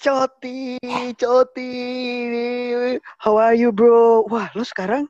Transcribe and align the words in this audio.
Coti, 0.00 0.80
Coti, 1.20 1.72
how 3.20 3.36
are 3.36 3.52
you 3.52 3.68
bro? 3.70 4.24
Wah, 4.26 4.48
lu 4.56 4.64
sekarang 4.64 5.04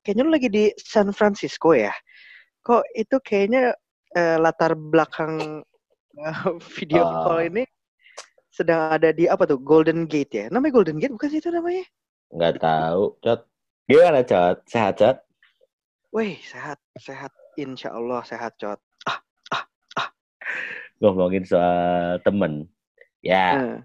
kayaknya 0.00 0.22
lu 0.24 0.32
lagi 0.32 0.48
di 0.48 0.72
San 0.80 1.12
Francisco 1.12 1.76
ya? 1.76 1.92
Kok 2.64 2.82
itu 2.96 3.20
kayaknya 3.20 3.76
uh, 4.16 4.36
latar 4.40 4.72
belakang 4.72 5.60
uh, 6.16 6.56
video 6.72 7.04
uh, 7.04 7.28
call 7.28 7.44
ini 7.52 7.68
sedang 8.48 8.96
ada 8.96 9.12
di 9.12 9.28
apa 9.28 9.44
tuh 9.44 9.60
Golden 9.60 10.08
Gate 10.08 10.32
ya? 10.32 10.46
Namanya 10.48 10.72
Golden 10.80 10.96
Gate 10.96 11.12
bukan 11.12 11.28
sih 11.28 11.44
itu 11.44 11.52
namanya? 11.52 11.84
Nggak 12.32 12.64
tahu, 12.64 13.18
Cot. 13.20 13.40
Gimana, 13.84 14.24
Cot? 14.24 14.56
Sehat, 14.70 14.96
Cot? 14.96 15.20
Wih, 16.14 16.40
sehat, 16.46 16.78
sehat. 16.96 17.34
Insya 17.60 17.92
Allah 17.92 18.24
sehat, 18.24 18.56
Cot. 18.56 18.80
Ngomongin 21.02 21.44
soal 21.46 22.20
temen. 22.22 22.68
Ya, 23.24 23.46
uh 23.56 23.78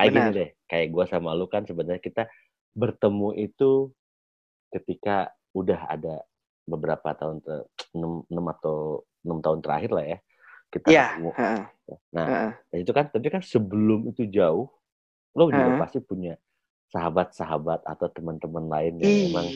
kayak 0.00 0.12
Benar. 0.16 0.24
gini 0.24 0.38
deh. 0.40 0.50
Kayak 0.64 0.86
gue 0.96 1.04
sama 1.12 1.30
lu 1.36 1.46
kan 1.52 1.62
sebenarnya 1.68 2.00
kita 2.00 2.24
bertemu 2.72 3.28
itu 3.36 3.92
ketika 4.72 5.28
udah 5.52 5.80
ada 5.90 6.24
beberapa 6.64 7.10
tahun 7.12 7.42
ter, 7.42 7.66
6, 7.92 8.30
6 8.30 8.54
atau 8.56 9.02
enam 9.26 9.38
tahun 9.42 9.60
terakhir 9.60 9.90
lah 9.90 10.04
ya 10.06 10.18
kita 10.70 10.86
ya, 10.86 11.06
ketemu. 11.18 11.30
Uh, 11.34 11.64
nah, 12.14 12.26
uh, 12.70 12.78
itu 12.78 12.92
kan 12.94 13.10
tapi 13.10 13.26
kan 13.26 13.42
sebelum 13.42 14.06
itu 14.14 14.30
jauh 14.30 14.70
lo 15.34 15.50
juga 15.50 15.74
uh, 15.74 15.78
pasti 15.82 15.98
punya 15.98 16.38
sahabat-sahabat 16.94 17.82
atau 17.86 18.06
teman-teman 18.14 18.66
lain 18.70 18.92
yang 19.02 19.10
iya, 19.10 19.26
memang 19.26 19.46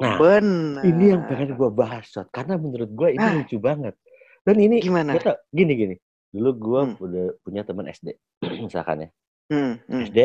nah, 0.00 0.16
benar. 0.20 0.82
ini 0.84 1.04
yang 1.12 1.22
pengen 1.28 1.56
gue 1.56 1.70
bahas 1.72 2.08
karena 2.32 2.56
menurut 2.56 2.90
gue 2.92 3.08
ini 3.12 3.20
nah, 3.20 3.36
lucu 3.36 3.56
banget. 3.60 3.94
Dan 4.42 4.56
ini 4.58 4.82
gimana? 4.82 5.14
tau, 5.20 5.38
gini 5.52 5.72
gini 5.76 5.94
dulu 6.32 6.50
gue 6.56 6.80
hmm. 6.88 6.96
udah 6.98 7.26
punya 7.44 7.62
teman 7.62 7.86
SD 7.86 8.16
misalkan 8.66 9.06
ya 9.06 9.10
Hmm, 9.52 9.76
hmm. 9.84 10.08
SD 10.08 10.18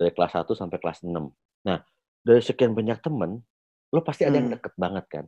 dari 0.00 0.10
kelas 0.16 0.32
1 0.32 0.56
sampai 0.56 0.80
kelas 0.80 1.04
6. 1.04 1.28
Nah, 1.68 1.84
dari 2.24 2.40
sekian 2.40 2.72
banyak 2.72 2.96
temen, 3.04 3.44
lo 3.92 4.00
pasti 4.00 4.24
ada 4.24 4.40
yang 4.40 4.48
Hmm. 4.48 4.56
deket 4.56 4.72
banget 4.80 5.04
kan. 5.12 5.24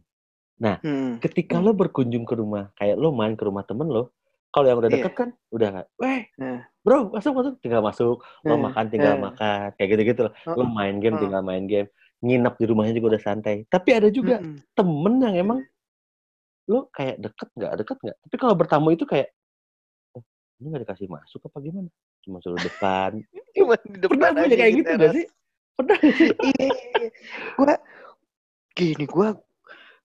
Nah, 0.56 0.80
Hmm. 0.80 1.20
ketika 1.20 1.60
lo 1.60 1.76
berkunjung 1.76 2.24
ke 2.24 2.32
rumah, 2.32 2.72
kayak 2.80 2.96
lo 2.96 3.12
main 3.12 3.36
ke 3.36 3.44
rumah 3.44 3.60
temen 3.68 3.92
lo, 3.92 4.16
kalau 4.48 4.72
yang 4.72 4.80
udah 4.80 4.88
Iya. 4.88 5.04
deket 5.04 5.12
kan, 5.12 5.28
udah 5.52 5.68
nggak, 5.68 5.86
weh, 6.00 6.22
Nah. 6.40 6.64
bro, 6.80 7.12
masuk 7.12 7.32
masuk, 7.36 7.54
tinggal 7.60 7.84
masuk, 7.84 8.24
lo 8.24 8.54
Nah, 8.56 8.72
makan 8.72 8.84
tinggal 8.88 9.20
nah. 9.20 9.22
makan, 9.28 9.76
kayak 9.76 9.88
gitu-gitu 10.00 10.20
loh. 10.24 10.32
Lo 10.56 10.64
main 10.64 10.96
game 10.96 11.12
heeh. 11.12 11.22
tinggal 11.28 11.42
main 11.44 11.64
game, 11.68 11.88
nginep 12.24 12.54
di 12.56 12.64
rumahnya 12.72 12.92
juga 12.96 13.16
udah 13.16 13.22
santai. 13.28 13.68
Tapi 13.68 13.90
ada 13.92 14.08
juga 14.08 14.40
Mhm. 14.40 14.56
temen 14.72 15.14
yang 15.20 15.34
emang 15.36 15.60
lo 16.70 16.88
kayak 16.88 17.20
deket 17.20 17.48
nggak, 17.52 17.72
deket 17.84 17.98
nggak. 18.00 18.16
Tapi 18.24 18.36
kalau 18.40 18.54
bertamu 18.56 18.88
itu 18.96 19.04
kayak, 19.04 19.28
oh, 19.28 19.41
ini 20.62 20.70
nggak 20.70 20.82
dikasih 20.86 21.10
masuk 21.10 21.42
apa 21.50 21.58
gimana? 21.58 21.90
Cuma 22.22 22.38
suruh 22.38 22.62
depan. 22.62 23.18
Cuma 23.58 23.74
di 23.82 23.98
depan 23.98 24.30
Pernah 24.30 24.46
aja 24.46 24.54
kayak 24.54 24.72
gitu 24.78 24.92
teras. 24.94 25.14
sih? 25.18 25.26
Pernah? 25.74 25.98
Iya, 26.46 26.66
iya. 26.70 27.08
Gua 27.58 27.74
gini, 28.72 29.04
gua 29.10 29.28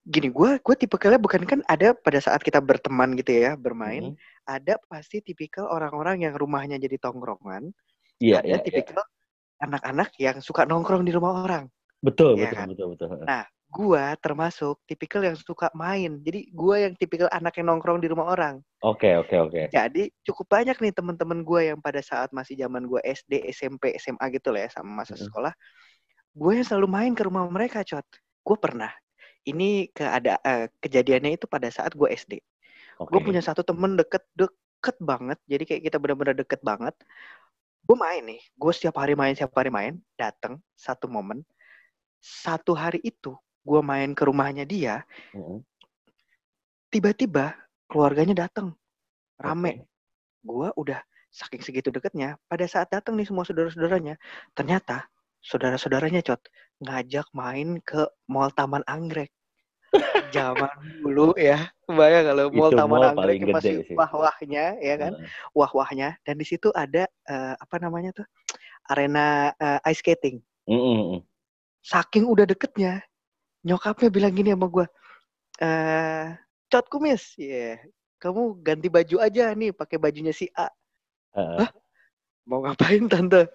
gini, 0.02 0.28
gua 0.34 0.50
gua 0.58 0.76
tipikalnya 0.76 1.22
bukan 1.22 1.42
kan 1.46 1.60
ada 1.70 1.94
pada 1.94 2.18
saat 2.18 2.42
kita 2.42 2.58
berteman 2.58 3.14
gitu 3.14 3.38
ya, 3.38 3.54
bermain, 3.54 4.18
Mhm. 4.18 4.18
ada 4.50 4.82
pasti 4.90 5.22
tipikal 5.22 5.70
orang-orang 5.70 6.26
yang 6.26 6.34
rumahnya 6.34 6.82
jadi 6.82 6.98
tongkrongan, 6.98 7.70
Iya, 8.18 8.42
ada 8.42 8.48
iya, 8.50 8.58
iya. 8.58 8.64
tipikal 8.66 9.06
anak-anak 9.62 10.10
yang 10.18 10.38
suka 10.42 10.66
nongkrong 10.66 11.06
di 11.06 11.14
rumah 11.14 11.46
orang. 11.46 11.64
Betul, 12.02 12.42
Iya 12.42 12.50
betul, 12.50 12.58
kan? 12.58 12.68
betul, 12.74 12.88
betul. 12.98 13.08
Heeh. 13.14 13.26
Nah, 13.30 13.44
gua 13.78 14.18
termasuk 14.18 14.82
tipikal 14.90 15.22
yang 15.22 15.38
suka 15.38 15.70
main. 15.78 16.18
Jadi 16.26 16.50
gua 16.50 16.82
yang 16.90 16.98
tipikal 16.98 17.30
anak 17.30 17.62
yang 17.62 17.70
nongkrong 17.70 18.02
di 18.02 18.10
rumah 18.10 18.34
orang. 18.34 18.58
Oke, 18.82 19.14
oke, 19.14 19.38
oke. 19.38 19.62
Jadi 19.70 20.10
cukup 20.26 20.50
banyak 20.50 20.82
nih 20.82 20.94
teman-teman 20.98 21.46
gua 21.46 21.62
yang 21.62 21.78
pada 21.78 22.02
saat 22.02 22.34
masih 22.34 22.58
zaman 22.58 22.90
gua 22.90 22.98
SD, 23.06 23.46
SMP, 23.54 23.94
SMA 24.02 24.26
gitu 24.34 24.50
lah 24.50 24.66
ya 24.66 24.70
sama 24.74 25.06
masa 25.06 25.14
Mhm. 25.14 25.30
sekolah, 25.30 25.54
gue 26.38 26.52
yang 26.54 26.66
selalu 26.66 26.88
main 26.90 27.12
ke 27.18 27.26
rumah 27.26 27.46
mereka, 27.50 27.82
Cot. 27.82 28.06
Gue 28.46 28.58
pernah. 28.58 28.94
Ini 29.42 29.90
keada 29.96 30.38
eh, 30.44 30.68
kejadiannya 30.82 31.40
itu 31.40 31.46
pada 31.50 31.70
saat 31.74 31.98
gue 31.98 32.10
SD. 32.14 32.38
Gue 32.98 33.20
Oke. 33.22 33.26
punya 33.26 33.42
satu 33.42 33.66
temen 33.66 33.98
deket 33.98 34.22
deket 34.38 34.98
banget. 35.02 35.40
Jadi 35.50 35.64
kayak 35.66 35.82
kita 35.90 35.98
benar-benar 35.98 36.36
deket 36.38 36.62
banget. 36.62 36.94
Gue 37.88 37.98
main 37.98 38.22
nih. 38.22 38.42
Gue 38.54 38.72
setiap 38.76 39.00
hari 39.00 39.16
main, 39.16 39.34
setiap 39.34 39.56
hari 39.56 39.72
main. 39.72 39.98
Dateng 40.20 40.60
satu 40.78 41.08
momen. 41.10 41.42
Satu 42.20 42.76
hari 42.76 43.00
itu 43.02 43.34
gue 43.68 43.82
main 43.84 44.16
ke 44.16 44.24
rumahnya 44.24 44.64
dia. 44.64 45.04
Tiba-tiba 46.88 47.52
keluarganya 47.92 48.48
dateng. 48.48 48.72
Rame. 49.36 49.84
Oke. 49.84 49.86
Gue 50.48 50.70
udah 50.80 51.00
saking 51.28 51.60
segitu 51.60 51.92
deketnya. 51.92 52.40
Pada 52.48 52.64
saat 52.64 52.88
datang 52.88 53.20
nih 53.20 53.28
semua 53.28 53.44
saudara-saudaranya. 53.44 54.16
Ternyata 54.56 55.12
saudara-saudaranya 55.44 56.24
Cot 56.24 56.42
ngajak 56.82 57.28
main 57.36 57.84
ke 57.84 58.08
Mall 58.32 58.56
Taman 58.56 58.88
Anggrek. 58.88 59.36
Zaman 60.36 60.72
dulu 61.04 61.36
ya. 61.36 61.68
Bayang 61.88 62.32
kalau 62.32 62.46
Mall 62.52 62.72
Itu 62.72 62.78
Taman 62.80 63.00
mall 63.00 63.12
Anggrek 63.12 63.40
masih 63.52 63.84
sih. 63.84 63.96
wah-wahnya 63.96 64.66
ya 64.80 64.96
kan. 64.96 65.12
Heeh. 65.20 65.30
Wah-wahnya 65.52 66.16
dan 66.24 66.36
di 66.40 66.46
situ 66.48 66.72
ada 66.72 67.08
eh, 67.28 67.54
apa 67.60 67.76
namanya 67.84 68.16
tuh? 68.16 68.28
Arena 68.88 69.52
eh, 69.60 69.92
ice 69.92 70.00
skating. 70.00 70.40
Mhm, 70.68 70.80
mhm. 70.80 71.20
Saking 71.84 72.28
udah 72.28 72.44
deketnya, 72.44 73.00
nyokapnya 73.68 74.08
bilang 74.08 74.32
gini 74.32 74.56
sama 74.56 74.68
gue, 74.72 74.86
eh 75.60 76.26
Cot 76.68 76.88
kumis, 76.92 77.36
ya 77.40 77.80
kamu 78.18 78.60
ganti 78.66 78.90
baju 78.90 79.22
aja 79.22 79.54
nih 79.54 79.72
pakai 79.72 79.98
bajunya 80.02 80.34
si 80.34 80.50
A. 80.58 80.68
Hah? 81.38 81.70
Mau 82.50 82.66
ngapain 82.66 83.06
tante? 83.08 83.46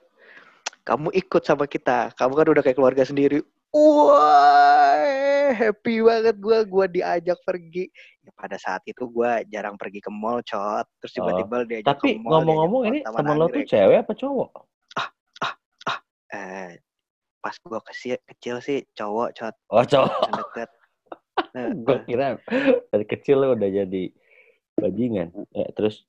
Kamu 0.86 1.10
ikut 1.10 1.42
sama 1.42 1.66
kita. 1.66 2.14
Kamu 2.14 2.32
kan 2.32 2.46
udah 2.46 2.62
kayak 2.62 2.78
keluarga 2.78 3.02
sendiri. 3.02 3.42
Wah, 3.74 5.52
happy 5.52 6.00
banget 6.00 6.36
gue. 6.38 6.58
Gue 6.68 6.86
diajak 6.88 7.38
pergi. 7.42 7.90
Ya, 8.22 8.30
pada 8.32 8.56
saat 8.56 8.80
itu 8.86 9.02
gue 9.02 9.30
jarang 9.50 9.74
pergi 9.74 9.98
ke 9.98 10.10
mall, 10.12 10.40
cot. 10.46 10.86
Terus 11.02 11.12
Oh, 11.12 11.16
tiba-tiba 11.20 11.56
diajak 11.66 11.84
ke 11.84 11.92
tapi 11.92 12.08
mall. 12.16 12.22
diajak 12.22 12.32
ngomong-ngomong 12.46 12.82
ke 12.82 12.88
ini 12.88 12.98
temen 13.02 13.36
lo 13.36 13.46
tuh 13.50 13.64
cewek 13.66 13.98
apa 14.06 14.12
cowok? 14.14 14.50
Eh, 16.32 16.80
pas 17.42 17.58
gue 17.58 17.80
kecil, 17.90 18.16
kecil 18.22 18.56
sih 18.62 18.78
cowok, 18.94 19.28
cot. 19.34 19.54
Oh, 19.68 19.82
cowok. 19.82 20.30
Deket. 20.30 20.70
Nah, 21.56 21.72
Gue 21.72 21.96
kira 22.04 22.36
dari 22.92 23.04
kecil 23.08 23.40
lo 23.40 23.56
udah 23.56 23.68
jadi 23.68 24.02
bajingan. 24.76 25.32
Ya, 25.52 25.64
terus 25.72 26.04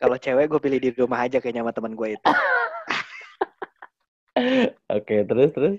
kalau 0.00 0.16
cewek 0.16 0.48
gue 0.48 0.60
pilih 0.60 0.80
di 0.80 0.90
rumah 0.96 1.28
aja 1.28 1.44
kayaknya 1.44 1.60
sama 1.64 1.72
teman 1.76 1.92
gue 1.92 2.16
itu. 2.16 2.24
oke, 4.96 5.14
terus 5.28 5.50
terus. 5.52 5.76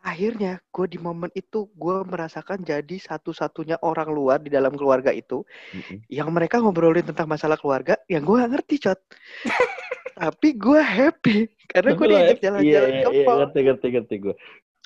akhirnya 0.00 0.64
gue 0.72 0.86
di 0.88 0.96
momen 0.96 1.28
itu 1.36 1.68
gue 1.76 1.96
merasakan 2.08 2.64
jadi 2.64 2.96
satu-satunya 2.96 3.84
orang 3.84 4.08
luar 4.08 4.40
di 4.40 4.48
dalam 4.48 4.72
keluarga 4.72 5.12
itu 5.12 5.44
Mhm. 5.76 6.08
yang 6.08 6.32
mereka 6.32 6.56
ngobrolin 6.56 7.04
tentang 7.04 7.28
masalah 7.28 7.60
keluarga 7.60 8.00
yang 8.08 8.24
gue 8.24 8.40
ngerti 8.40 8.80
cot 8.80 8.96
tapi 10.20 10.48
gue 10.52 10.80
happy 10.80 11.38
karena 11.66 11.90
gue 11.92 12.06
diajak 12.06 12.36
Iya, 12.36 12.44
jalan-jalan 12.44 12.90
iya, 12.92 13.00
ke 13.00 13.10
iya, 13.16 13.24
mall 13.24 13.38
ngerti, 13.40 13.58
ngerti, 13.64 13.86
ngerti 13.90 14.14
gue. 14.20 14.34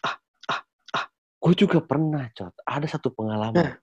Ah, 0.00 0.16
ah, 0.46 0.60
ah. 0.94 1.04
Gue 1.42 1.54
juga 1.54 1.78
pernah, 1.80 2.30
Cot. 2.30 2.54
Ada 2.62 2.86
satu 2.86 3.10
pengalaman. 3.10 3.74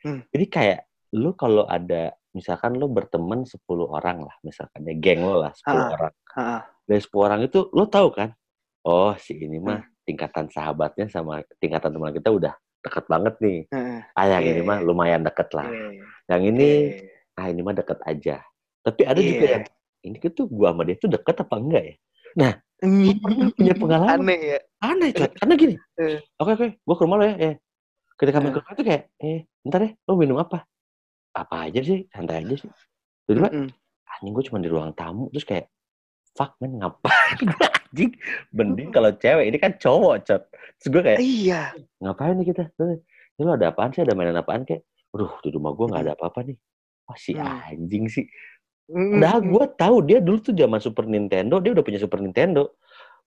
Hmm. 0.00 0.20
Jadi 0.30 0.46
kayak 0.46 0.80
lu 1.16 1.34
kalau 1.34 1.64
ada 1.64 2.12
misalkan 2.30 2.76
lu 2.76 2.86
berteman 2.86 3.42
10 3.42 3.58
orang 3.84 4.22
lah, 4.22 4.34
misalkan 4.40 4.84
ya 4.84 4.94
geng 4.94 5.24
lo 5.24 5.42
lah 5.42 5.52
10 5.54 5.74
Ah. 5.74 5.88
orang. 5.90 6.14
Ah, 6.34 6.60
Dari 6.84 7.00
10 7.00 7.24
orang 7.24 7.40
itu 7.42 7.58
lo 7.70 7.84
tahu 7.86 8.08
kan? 8.12 8.30
Oh, 8.84 9.16
si 9.16 9.34
ini 9.34 9.56
mah 9.56 9.80
Hmm. 9.80 9.90
tingkatan 10.04 10.46
sahabatnya 10.48 11.08
sama 11.08 11.40
tingkatan 11.56 11.88
teman 11.88 12.12
kita 12.12 12.28
udah 12.28 12.52
deket 12.78 13.04
banget 13.08 13.34
nih. 13.40 13.58
ah, 13.72 14.04
Ah, 14.12 14.26
yang 14.28 14.44
Iya, 14.44 14.52
ini 14.52 14.62
mah 14.62 14.78
iya. 14.78 14.84
lumayan 14.84 15.22
deket 15.24 15.48
lah. 15.50 15.66
iya, 15.66 16.04
Yang 16.28 16.42
ini, 16.46 16.68
iya. 16.92 17.40
ah 17.40 17.46
ini 17.48 17.60
mah 17.60 17.72
deket 17.72 17.98
aja. 18.04 18.36
Tapi 18.80 19.02
ada 19.02 19.16
juga 19.16 19.40
Iya. 19.40 19.52
yang 19.56 19.64
ini 20.04 20.16
tuh 20.20 20.46
gua 20.46 20.70
sama 20.70 20.84
dia 20.84 20.96
tuh 20.96 21.08
deket 21.08 21.36
apa 21.40 21.54
enggak 21.56 21.82
ya? 21.82 21.94
Nah, 22.36 22.52
pernah 22.78 23.48
punya 23.50 23.74
pengalaman. 23.82 24.18
aneh 24.20 24.40
ya 24.44 24.58
Aneh. 24.84 25.10
Karena 25.40 25.54
gini. 25.56 25.74
Eh. 25.96 26.20
Oke, 26.36 26.50
oke. 26.54 26.66
Gua 26.84 26.94
ke 26.94 27.02
rumah 27.02 27.16
lo 27.16 27.24
ya. 27.24 27.36
ya. 27.36 27.52
Ketika 28.14 28.38
main 28.38 28.50
Eh. 28.50 28.54
ke 28.54 28.60
rumah 28.60 28.72
itu 28.72 28.84
kayak, 28.84 29.02
eh, 29.18 29.40
bentar 29.64 29.80
ya, 29.80 29.90
lo 30.04 30.12
minum 30.14 30.36
apa? 30.36 30.58
Apa 31.32 31.66
aja 31.66 31.80
sih, 31.80 32.06
santai 32.12 32.44
aja 32.44 32.54
sih. 32.54 32.70
Tiba-tiba, 33.24 33.48
Mm-mm. 33.50 33.68
anjing 34.06 34.32
gue 34.32 34.44
cuma 34.46 34.58
di 34.60 34.68
ruang 34.68 34.92
tamu. 34.92 35.26
Terus 35.32 35.42
kayak, 35.42 35.66
fuck 36.30 36.54
man, 36.60 36.78
ngapain 36.78 37.38
gue 37.40 37.48
anjing? 37.80 38.12
Mending 38.52 38.90
kalau 38.92 39.10
cewek, 39.10 39.48
ini 39.48 39.58
kan 39.58 39.74
cowok, 39.74 40.14
Cot. 40.22 40.42
Terus 40.78 40.88
gue 40.92 41.02
kayak, 41.02 41.18
iya 41.18 41.72
ngapain 41.98 42.36
nih 42.36 42.52
kita? 42.52 42.70
Terus, 42.76 43.02
Ini 43.34 43.42
lo 43.42 43.58
ada 43.58 43.74
apaan 43.74 43.90
sih? 43.90 44.06
Ada 44.06 44.14
mainan 44.14 44.38
apaan 44.38 44.62
kayak? 44.62 44.86
Aduh, 45.10 45.34
di 45.42 45.50
rumah 45.50 45.74
gue 45.74 45.90
nggak 45.90 46.02
ada 46.06 46.12
apa-apa 46.14 46.46
nih. 46.46 46.54
Wah, 47.10 47.18
si 47.18 47.34
Hmm. 47.34 47.66
anjing 47.66 48.06
sih. 48.06 48.30
Mm-mm. 48.84 49.16
Padahal 49.16 49.40
gue 49.40 49.64
tahu 49.80 49.96
dia 50.04 50.18
dulu 50.20 50.38
tuh 50.44 50.52
zaman 50.52 50.80
Super 50.80 51.08
Nintendo, 51.08 51.56
dia 51.60 51.72
udah 51.72 51.84
punya 51.84 52.00
Super 52.00 52.20
Nintendo. 52.20 52.76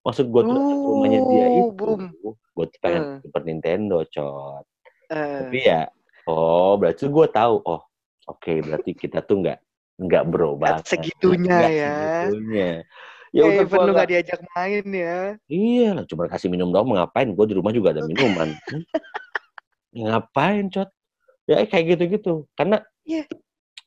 Maksud 0.06 0.30
gue 0.30 0.42
tuh 0.46 0.56
rumahnya 0.56 1.20
dia 1.26 1.46
Oh, 1.50 1.74
itu, 1.74 2.30
gue 2.34 2.66
pengen 2.78 3.02
Eh. 3.02 3.16
Super 3.26 3.42
Nintendo, 3.42 3.96
Cot. 4.06 4.64
Eh, 5.10 5.38
Tapi 5.42 5.58
ya 5.66 5.82
Oh, 6.28 6.76
berarti 6.76 7.08
gue 7.08 7.26
tahu. 7.32 7.54
Oh, 7.64 7.80
oke, 8.28 8.36
okay, 8.36 8.60
berarti 8.60 8.92
kita 8.92 9.24
tuh 9.24 9.40
nggak 9.40 9.58
nggak 9.98 10.24
bro 10.28 10.54
banget. 10.60 10.84
Segitunya 10.86 11.56
gak 11.56 11.72
ya. 11.72 11.96
Segitunya. 12.28 12.70
Ya 13.28 13.42
eh, 13.44 13.48
udah 13.48 13.64
perlu 13.68 13.90
nggak 13.96 14.08
diajak 14.12 14.40
main 14.52 14.84
ya. 14.92 15.18
Iya 15.48 15.88
lah, 15.96 16.04
cuma 16.04 16.28
kasih 16.28 16.48
minum 16.52 16.68
doang. 16.68 16.88
Ngapain? 16.92 17.32
Gue 17.32 17.46
di 17.48 17.56
rumah 17.56 17.72
juga 17.72 17.96
ada 17.96 18.04
minuman. 18.04 18.52
Hmm? 18.68 18.84
Ngapain, 20.04 20.68
cot? 20.68 20.88
Ya 21.48 21.64
kayak 21.64 21.96
gitu-gitu. 21.96 22.44
Karena, 22.52 22.84
yeah. 23.08 23.24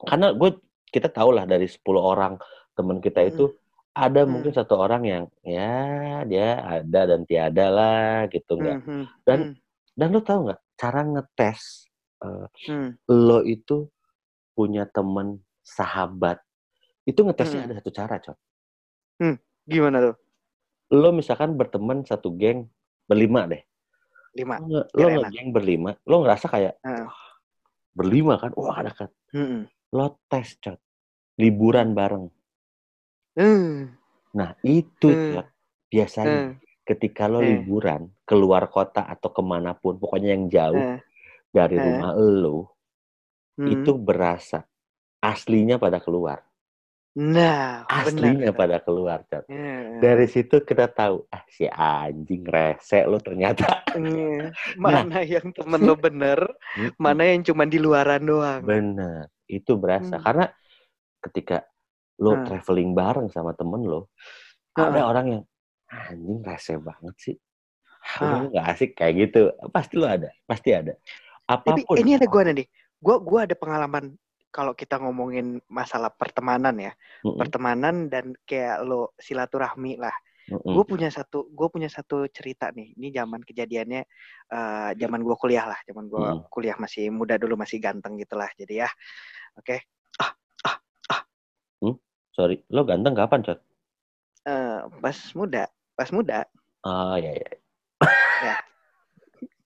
karena 0.09 0.33
gue 0.33 0.57
kita 0.91 1.07
tahu 1.07 1.33
lah 1.33 1.47
dari 1.47 1.65
10 1.65 1.81
orang 1.95 2.35
teman 2.75 2.99
kita 2.99 3.23
itu 3.25 3.49
hmm. 3.49 3.57
ada 3.95 4.21
hmm. 4.23 4.29
mungkin 4.29 4.51
satu 4.51 4.73
orang 4.77 5.03
yang 5.07 5.23
ya 5.43 6.23
dia 6.27 6.59
ada 6.61 7.01
dan 7.15 7.23
tiada 7.25 7.67
lah 7.71 8.27
gitu 8.29 8.59
nggak. 8.59 8.77
Hmm. 8.83 8.88
hmm 8.88 9.05
dan 9.25 9.39
hmm. 9.39 9.53
dan 9.97 10.07
lo 10.11 10.21
tau 10.21 10.39
nggak 10.45 10.61
cara 10.75 11.01
ngetes 11.07 11.88
uh, 12.21 12.47
hmm. 12.67 12.89
lo 13.07 13.39
itu 13.47 13.88
punya 14.51 14.85
temen 14.85 15.39
sahabat 15.63 16.43
itu 17.05 17.19
ngetesnya 17.25 17.65
hmm. 17.65 17.67
ada 17.69 17.77
satu 17.81 17.91
cara, 17.91 18.15
cok. 18.21 18.38
Hmm, 19.21 19.35
gimana 19.65 19.97
tuh? 20.05 20.15
Lo 20.93 21.09
misalkan 21.09 21.57
berteman 21.57 22.05
satu 22.05 22.29
geng 22.38 22.69
berlima 23.09 23.49
deh. 23.49 23.61
Lima. 24.38 24.61
Lo, 24.61 24.85
lo 24.93 25.07
geng 25.33 25.49
berlima, 25.49 25.97
lo 26.05 26.21
ngerasa 26.21 26.45
kayak 26.45 26.77
hmm. 26.85 27.07
berlima 27.97 28.38
kan, 28.38 28.53
wah 28.53 28.79
dekat. 28.85 29.09
Hmm. 29.33 29.65
Lo 29.91 30.19
tes, 30.31 30.55
cok. 30.59 30.79
Liburan 31.39 31.91
bareng. 31.91 32.25
Hmm. 33.35 33.91
Nah 34.35 34.51
itu, 34.63 35.09
hmm. 35.11 35.31
cok. 35.35 35.47
Biasanya 35.91 36.39
hmm. 36.47 36.53
ketika 36.88 37.27
lo 37.27 37.43
hmm. 37.43 37.49
liburan 37.51 38.01
keluar 38.23 38.71
kota 38.71 39.03
atau 39.03 39.29
ke 39.31 39.43
mana 39.43 39.75
pun, 39.75 39.99
pokoknya 39.99 40.35
yang 40.35 40.47
jauh 40.47 40.79
hmm. 40.79 40.99
dari 41.51 41.75
hmm. 41.75 41.85
rumah 41.85 42.11
lo, 42.15 42.59
hmm. 43.59 43.67
itu 43.67 43.91
berasa 43.99 44.63
aslinya 45.19 45.75
pada 45.75 45.99
keluar. 45.99 46.41
Nah, 47.11 47.83
aslinya 47.91 48.55
benar, 48.55 48.59
pada 48.63 48.77
keluar, 48.79 49.19
Cat. 49.27 49.43
Yeah. 49.51 49.99
Dari 49.99 50.31
situ 50.31 50.63
kita 50.63 50.88
tahu, 50.88 51.27
ah 51.27 51.43
si 51.51 51.67
anjing 51.67 52.47
rese 52.47 53.03
lo 53.03 53.19
ternyata. 53.19 53.83
Yeah. 53.99 54.55
Mana 54.79 55.19
nah. 55.19 55.23
yang 55.27 55.51
temen 55.51 55.83
lo 55.83 55.99
bener, 55.99 56.39
mana 56.95 57.27
yang 57.27 57.43
cuma 57.43 57.67
di 57.67 57.83
luaran 57.83 58.23
doang. 58.23 58.63
Bener, 58.63 59.27
itu 59.51 59.75
berasa. 59.75 60.15
Hmm. 60.15 60.24
Karena 60.24 60.45
ketika 61.19 61.68
lo 62.24 62.39
hmm. 62.39 62.45
traveling 62.48 62.92
bareng 62.95 63.27
sama 63.27 63.51
temen 63.51 63.83
lo, 63.83 64.07
hmm. 64.77 64.88
ada 64.88 65.01
orang 65.03 65.25
yang 65.27 65.44
anjing 65.92 66.39
rese 66.39 66.80
banget 66.80 67.15
sih. 67.19 67.38
Hmm. 68.01 68.50
gak 68.50 68.65
asik 68.74 68.92
kayak 68.98 69.30
gitu. 69.30 69.51
Pasti 69.69 69.94
lo 70.00 70.07
ada, 70.09 70.31
pasti 70.48 70.74
ada. 70.74 70.98
Apa 71.45 71.75
pun. 71.75 71.86
Tapi 71.86 72.01
ini 72.01 72.18
ada 72.18 72.25
gue 72.25 72.42
nih. 72.63 72.68
Gue 73.01 73.18
gua 73.18 73.50
ada 73.50 73.57
pengalaman 73.57 74.13
kalau 74.51 74.75
kita 74.75 75.00
ngomongin 75.00 75.63
masalah 75.71 76.12
pertemanan 76.12 76.75
ya, 76.75 76.92
mm 77.24 77.33
-mm. 77.33 77.39
pertemanan 77.39 77.95
dan 78.12 78.36
kayak 78.44 78.83
lo 78.83 79.15
silaturahmi 79.18 79.95
lah. 79.95 80.13
Mm 80.51 80.59
-mm. 80.59 80.74
Gue 80.75 80.83
punya 80.86 81.09
satu, 81.09 81.48
gue 81.48 81.68
punya 81.71 81.88
satu 81.88 82.27
cerita 82.27 82.68
nih. 82.75 82.92
Ini 83.00 83.15
zaman 83.15 83.42
kejadiannya, 83.48 84.01
uh, 84.51 84.92
zaman 85.00 85.24
gue 85.24 85.36
kuliah 85.39 85.65
lah, 85.71 85.80
zaman 85.88 86.12
gue 86.12 86.19
mm. 86.19 86.51
kuliah 86.51 86.75
masih 86.75 87.07
muda 87.09 87.39
dulu, 87.39 87.56
masih 87.56 87.80
ganteng 87.80 88.19
gitulah. 88.19 88.51
Jadi 88.59 88.83
ya, 88.83 88.89
oke. 89.57 89.65
Okay. 89.65 89.80
Ah, 90.21 90.31
ah, 90.68 90.77
ah. 91.12 91.21
Hmm? 91.81 91.98
Sorry, 92.31 92.63
lo 92.71 92.88
ganteng 92.88 93.18
kapan, 93.18 93.44
Cot? 93.44 93.59
Uh, 94.48 94.89
pas 95.01 95.18
muda, 95.38 95.69
pas 95.94 96.09
muda. 96.09 96.45
Oh 96.81 97.15
ya 97.18 97.31
ya. 97.38 97.50
ya. 98.42 98.56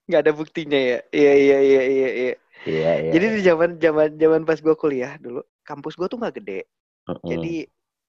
Gak 0.06 0.20
ada 0.26 0.32
buktinya 0.36 0.76
ya. 0.76 0.98
Iya 1.10 1.32
iya 1.32 1.58
iya 1.60 1.82
iya. 1.82 2.08
iya. 2.12 2.34
Iya, 2.66 2.92
iya. 2.98 3.10
Jadi 3.14 3.26
di 3.30 3.40
zaman 3.46 3.78
zaman 3.78 4.18
zaman 4.18 4.42
pas 4.42 4.58
gue 4.58 4.74
kuliah 4.74 5.14
dulu, 5.22 5.38
kampus 5.62 5.94
gue 5.94 6.10
tuh 6.10 6.18
nggak 6.18 6.42
gede. 6.42 6.66
Uh 7.06 7.14
-uh. 7.14 7.28
Jadi 7.30 7.62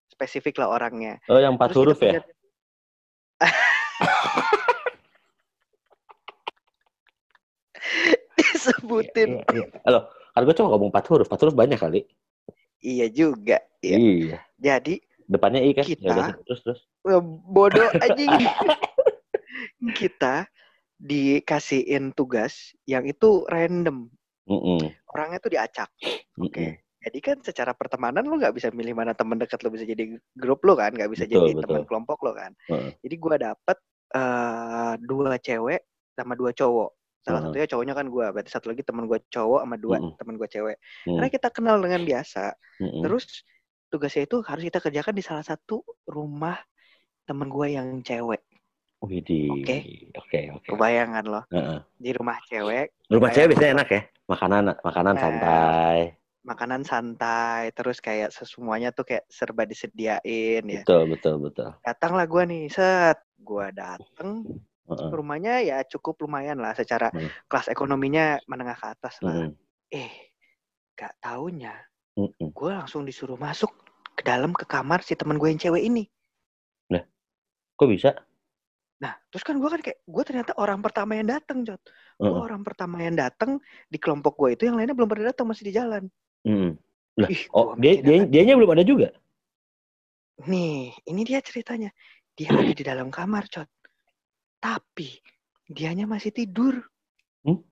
spesifik 0.09 0.57
lah 0.57 0.73
orangnya. 0.73 1.21
Oh, 1.29 1.37
yang 1.37 1.55
empat 1.55 1.77
huruf 1.77 2.01
ya? 2.01 2.25
Disebutin. 8.37 9.41
Iya, 9.41 9.43
iya, 9.53 9.65
iya. 9.65 9.81
Halo, 9.85 9.99
kan 10.37 10.45
gue 10.45 10.55
cuma 10.55 10.69
ngomong 10.69 10.89
empat 10.93 11.05
huruf, 11.09 11.25
empat 11.25 11.41
huruf 11.41 11.55
banyak 11.57 11.79
kali. 11.81 12.05
Iya 12.85 13.09
juga. 13.09 13.57
Iya. 13.81 13.97
iya. 13.97 14.37
Jadi 14.61 15.01
depannya 15.25 15.65
i 15.65 15.73
kan? 15.73 15.83
Ya 15.83 15.89
kita 15.97 16.05
Yaudah, 16.13 16.33
terus 16.45 16.59
terus. 16.61 16.79
Bodoh 17.49 17.89
aja. 17.97 18.25
kita 19.99 20.45
dikasihin 21.01 22.13
tugas 22.13 22.77
yang 22.85 23.09
itu 23.09 23.45
random. 23.49 24.13
Mm 24.45 24.59
-mm. 24.61 24.79
Orangnya 25.13 25.39
tuh 25.41 25.51
diacak. 25.57 25.89
Oke. 26.37 26.53
Okay. 26.53 26.71
Jadi 27.07 27.19
kan 27.23 27.37
secara 27.39 27.71
pertemanan 27.71 28.25
lo 28.27 28.35
nggak 28.35 28.57
bisa 28.57 28.67
milih 28.73 28.91
mana 28.97 29.15
teman 29.15 29.39
dekat 29.39 29.63
lo 29.63 29.71
bisa 29.71 29.87
jadi 29.87 30.17
grup 30.35 30.59
lo 30.67 30.75
kan, 30.75 30.91
nggak 30.91 31.07
bisa 31.07 31.23
betul, 31.23 31.45
jadi 31.45 31.63
teman 31.63 31.83
kelompok 31.87 32.19
lo 32.25 32.35
kan. 32.35 32.51
Uh. 32.67 32.91
Jadi 32.99 33.15
gue 33.15 33.35
dapet 33.37 33.77
uh, 34.17 34.93
dua 34.99 35.39
cewek 35.39 35.81
sama 36.17 36.33
dua 36.35 36.51
cowok. 36.51 36.91
Salah 37.25 37.39
uh. 37.39 37.43
satunya 37.49 37.67
cowoknya 37.67 37.93
kan 37.97 38.07
gue, 38.07 38.25
berarti 38.31 38.51
satu 38.51 38.71
lagi 38.71 38.81
teman 38.85 39.05
gue 39.05 39.19
cowok 39.31 39.61
sama 39.63 39.75
dua 39.79 39.97
uh. 39.99 40.13
teman 40.15 40.35
gue 40.35 40.47
cewek. 40.47 40.77
Uh. 41.07 41.17
Karena 41.17 41.29
kita 41.31 41.47
kenal 41.51 41.77
dengan 41.81 42.01
biasa. 42.03 42.43
Uh. 42.81 43.03
Terus 43.03 43.25
tugasnya 43.87 44.23
itu 44.27 44.37
harus 44.43 44.63
kita 44.67 44.79
kerjakan 44.83 45.15
di 45.15 45.23
salah 45.23 45.45
satu 45.45 45.83
rumah 46.07 46.59
teman 47.27 47.51
gue 47.51 47.67
yang 47.75 47.99
cewek. 48.03 48.43
Oke, 48.97 49.21
oke, 50.17 50.39
oke. 50.57 50.67
Kebayangan 50.73 51.25
loh. 51.29 51.43
Uh 51.53 51.57
-uh. 51.57 51.79
Di 52.01 52.09
rumah 52.17 52.41
cewek. 52.49 52.97
Rumah 53.13 53.29
cewek 53.29 53.53
biasanya 53.53 53.71
enak 53.77 53.89
ya, 53.93 54.01
makanan 54.25 54.63
makanan 54.81 55.13
nah, 55.13 55.21
santai. 55.21 55.99
Makanan 56.41 56.81
santai, 56.81 57.63
terus 57.77 58.01
kayak 58.01 58.33
semuanya 58.33 58.89
tuh 58.89 59.05
kayak 59.05 59.27
serba 59.29 59.69
disediain 59.69 60.63
ya. 60.65 60.81
Betul, 60.81 61.13
betul, 61.13 61.35
betul. 61.43 61.69
Datanglah 61.85 62.25
gue 62.25 62.43
nih, 62.49 62.63
set, 62.73 63.21
gue 63.37 63.67
dateng. 63.75 64.47
Uh 64.87 64.95
-uh. 64.95 65.11
Rumahnya 65.11 65.67
ya 65.67 65.77
cukup 65.83 66.23
lumayan 66.23 66.63
lah, 66.63 66.71
secara 66.71 67.11
uh. 67.11 67.29
kelas 67.51 67.67
ekonominya 67.67 68.39
menengah 68.47 68.79
ke 68.79 68.87
atas 68.87 69.19
lah. 69.19 69.51
Uh. 69.51 69.51
Eh, 69.91 70.31
gak 70.95 71.19
taunya, 71.19 71.75
uh 72.15 72.31
-uh. 72.31 72.49
gue 72.49 72.71
langsung 72.71 73.03
disuruh 73.03 73.35
masuk 73.35 73.69
ke 74.15 74.23
dalam 74.23 74.55
ke 74.55 74.63
kamar 74.63 75.03
si 75.03 75.13
teman 75.19 75.35
gue 75.35 75.51
yang 75.51 75.59
cewek 75.59 75.83
ini. 75.83 76.07
Nah, 76.87 77.03
kok 77.75 77.91
bisa? 77.91 78.15
Nah, 78.97 79.13
terus 79.29 79.45
kan 79.45 79.61
gue 79.61 79.69
kan 79.69 79.81
kayak 79.83 79.99
gue 80.07 80.23
ternyata 80.25 80.57
orang 80.57 80.81
pertama 80.81 81.13
yang 81.13 81.29
datang, 81.29 81.61
Jot. 81.67 81.83
Gue 82.17 82.33
uh. 82.33 82.47
orang 82.47 82.63
pertama 82.63 83.03
yang 83.03 83.13
datang 83.13 83.61
di 83.91 83.99
kelompok 84.01 84.39
gue 84.39 84.57
itu, 84.57 84.71
yang 84.71 84.79
lainnya 84.79 84.97
belum 84.97 85.11
pada 85.11 85.29
datang 85.29 85.45
masih 85.51 85.69
di 85.69 85.73
jalan. 85.75 86.09
Hmm. 86.47 86.79
Lah, 87.17 87.29
Ih, 87.29 87.43
oh, 87.53 87.75
dia 87.75 87.99
dia 88.01 88.23
dianya 88.23 88.55
belum 88.55 88.71
ada 88.71 88.85
juga. 88.87 89.09
Nih, 90.45 90.93
ini 91.09 91.21
dia 91.25 91.41
ceritanya. 91.41 91.89
Dia 92.37 92.53
ada 92.53 92.69
di 92.69 92.85
dalam 92.85 93.09
kamar, 93.09 93.49
Cot. 93.49 93.69
Tapi 94.67 95.23
dianya 95.71 96.03
masih 96.03 96.35
tidur. 96.35 96.75
Hmm? 97.47 97.63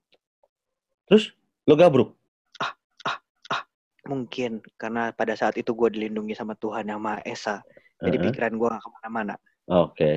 Terus 1.12 1.36
lo 1.68 1.76
gabruk? 1.76 2.16
Ah, 2.64 2.72
ah, 3.04 3.20
ah. 3.52 3.64
Mungkin 4.08 4.64
karena 4.80 5.12
pada 5.12 5.36
saat 5.36 5.60
itu 5.60 5.76
gue 5.76 5.92
dilindungi 5.92 6.32
sama 6.32 6.56
Tuhan 6.56 6.88
yang 6.88 7.04
Maha 7.04 7.20
Esa. 7.28 7.60
Jadi 8.00 8.16
uh 8.16 8.20
-huh. 8.24 8.26
pikiran 8.32 8.54
gue 8.56 8.68
gak 8.72 8.80
ke 8.80 8.90
mana-mana. 8.96 9.36
Oke. 9.68 9.92
Okay. 9.92 10.16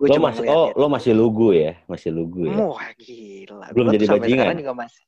Gua 0.00 0.16
lo 0.16 0.32
masih 0.32 0.44
oh 0.48 0.68
lo 0.72 0.86
masih 0.88 1.12
lugu 1.12 1.52
ya, 1.52 1.76
masih 1.84 2.08
lugu 2.08 2.48
ya. 2.48 2.56
Wah 2.56 2.88
gila. 2.96 3.68
Belum 3.76 3.92
gua 3.92 3.94
jadi 4.00 4.06
bajingan. 4.08 4.56
juga 4.56 4.72
masih 4.72 5.04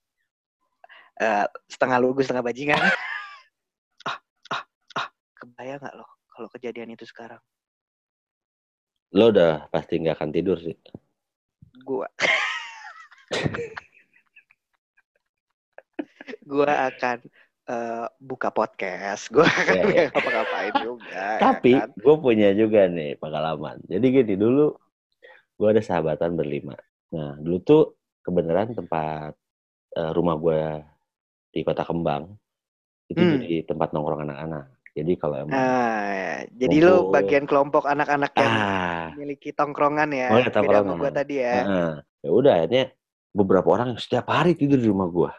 uh, 1.16 1.46
setengah 1.64 1.98
lugu 2.04 2.20
setengah 2.20 2.44
bajingan. 2.44 2.76
ah 4.12 4.18
ah 4.52 4.62
ah 5.00 5.08
kebayang 5.40 5.80
nggak 5.80 5.96
lo 5.96 6.04
kalau 6.28 6.48
kejadian 6.52 6.92
itu 6.92 7.08
sekarang? 7.08 7.40
Lo 9.12 9.28
udah 9.28 9.68
pasti 9.68 10.00
nggak 10.00 10.16
akan 10.16 10.30
tidur 10.32 10.56
sih. 10.56 10.76
Gua. 11.84 12.08
gua 16.48 16.72
akan 16.88 17.18
uh, 17.68 18.06
buka 18.18 18.48
podcast, 18.50 19.28
gue 19.28 19.44
akan 19.44 19.74
yeah. 19.76 19.86
Iya. 19.92 20.04
ngapa-ngapain 20.10 20.74
juga. 20.82 21.24
Ya 21.36 21.40
Tapi 21.40 21.72
ya 21.76 21.84
kan? 21.86 21.90
gue 21.94 22.16
punya 22.18 22.48
juga 22.56 22.80
nih 22.88 23.10
pengalaman. 23.18 23.76
Jadi 23.86 24.06
gini 24.08 24.34
dulu 24.38 24.74
gue 25.60 25.68
ada 25.68 25.82
sahabatan 25.84 26.34
berlima. 26.34 26.74
Nah 27.14 27.36
dulu 27.38 27.58
tuh 27.62 27.82
kebenaran 28.24 28.74
tempat 28.74 29.36
uh, 29.98 30.10
rumah 30.14 30.36
gue 30.38 30.62
di 31.52 31.60
Kota 31.62 31.84
Kembang 31.84 32.32
itu 33.12 33.20
hmm. 33.20 33.32
jadi 33.38 33.52
tempat 33.68 33.92
nongkrong 33.92 34.24
anak-anak. 34.24 34.66
Jadi 34.92 35.12
kalau 35.16 35.40
emang 35.40 35.56
ah, 35.56 36.44
jadi 36.52 36.76
lu 36.84 37.08
bagian 37.08 37.48
kelompok 37.48 37.88
anak-anak 37.88 38.36
yang 38.36 38.52
ah, 38.52 39.08
memiliki 39.16 39.56
tongkrongan 39.56 40.12
ya. 40.12 40.28
Oh, 40.28 40.38
ya 40.40 40.52
tongkrongan. 40.52 41.00
Beda 41.00 41.00
gue 41.00 41.10
tadi 41.16 41.34
ya. 41.40 41.56
Nah, 41.64 41.92
ya 42.20 42.30
udah 42.30 42.52
akhirnya 42.60 42.84
beberapa 43.32 43.68
orang 43.72 43.96
yang 43.96 44.00
setiap 44.00 44.28
hari 44.28 44.52
tidur 44.52 44.76
di 44.76 44.92
rumah 44.92 45.08
gue. 45.08 45.32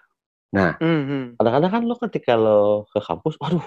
Nah, 0.57 0.77
mm-hmm. 0.81 1.37
kadang-kadang 1.37 1.71
kan 1.73 1.81
lo 1.85 1.95
ketika 2.01 2.33
lo 2.33 2.89
ke 2.89 2.97
kampus, 2.97 3.37
waduh, 3.37 3.65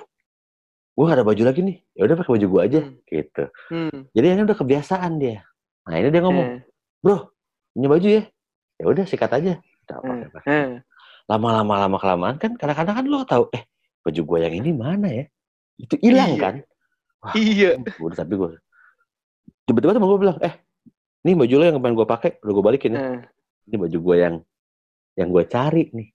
gue 0.94 1.04
gak 1.06 1.18
ada 1.18 1.26
baju 1.26 1.42
lagi 1.46 1.60
nih. 1.62 1.78
Ya 1.94 2.02
udah 2.10 2.16
pakai 2.18 2.32
baju 2.34 2.46
gue 2.50 2.60
aja, 2.66 2.80
mm. 2.82 2.94
gitu. 3.06 3.44
Mm. 3.70 3.98
Jadi 4.10 4.26
ini 4.26 4.42
udah 4.42 4.58
kebiasaan 4.58 5.12
dia. 5.22 5.38
Nah 5.86 5.96
ini 6.02 6.08
dia 6.10 6.22
ngomong, 6.22 6.48
mm. 6.50 6.60
bro, 7.02 7.30
punya 7.74 7.88
baju 7.90 8.08
ya? 8.10 8.22
Ya 8.78 8.84
udah 8.90 9.04
sikat 9.06 9.30
aja. 9.34 9.52
Udah, 9.86 9.96
mm. 9.98 10.06
pakai, 10.06 10.28
pakai. 10.34 10.50
Mm. 10.50 10.74
lama-lama 11.26 11.74
lama 11.82 11.98
kelamaan 11.98 12.36
kan 12.38 12.54
kadang-kadang 12.54 13.02
kan 13.02 13.06
lo 13.10 13.26
tahu 13.26 13.50
eh 13.50 13.66
baju 14.06 14.20
gue 14.22 14.38
yang 14.46 14.54
ini 14.62 14.70
mana 14.70 15.10
ya 15.10 15.26
itu 15.76 15.94
hilang 16.00 16.32
Iya. 16.32 16.40
kan 16.40 16.54
Wah, 17.20 17.34
Iya. 17.34 17.70
udah 17.96 18.16
tapi 18.16 18.34
gue 18.34 18.50
tiba-tiba 19.64 19.92
temen 19.92 20.06
gue 20.06 20.20
bilang 20.20 20.38
eh 20.40 20.54
ini 21.22 21.34
baju 21.34 21.54
lo 21.54 21.64
yang 21.64 21.76
kemarin 21.76 21.94
gue 21.94 22.06
pakai 22.06 22.30
udah 22.38 22.52
gue 22.52 22.64
balikin 22.64 22.92
ya 22.92 23.00
Eh, 23.02 23.18
ini 23.66 23.76
baju 23.76 23.98
gue 23.98 24.16
yang 24.16 24.34
yang 25.14 25.28
gue 25.28 25.44
cari 25.44 25.82
nih 25.90 26.08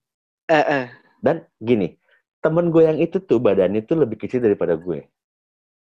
eh, 0.47 0.65
eh. 0.65 0.85
dan 1.19 1.35
gini 1.57 1.97
temen 2.39 2.69
gue 2.69 2.81
yang 2.81 2.97
itu 2.97 3.19
tuh 3.19 3.37
badannya 3.37 3.83
tuh 3.83 3.99
lebih 3.99 4.17
kecil 4.17 4.39
daripada 4.39 4.73
gue 4.73 5.05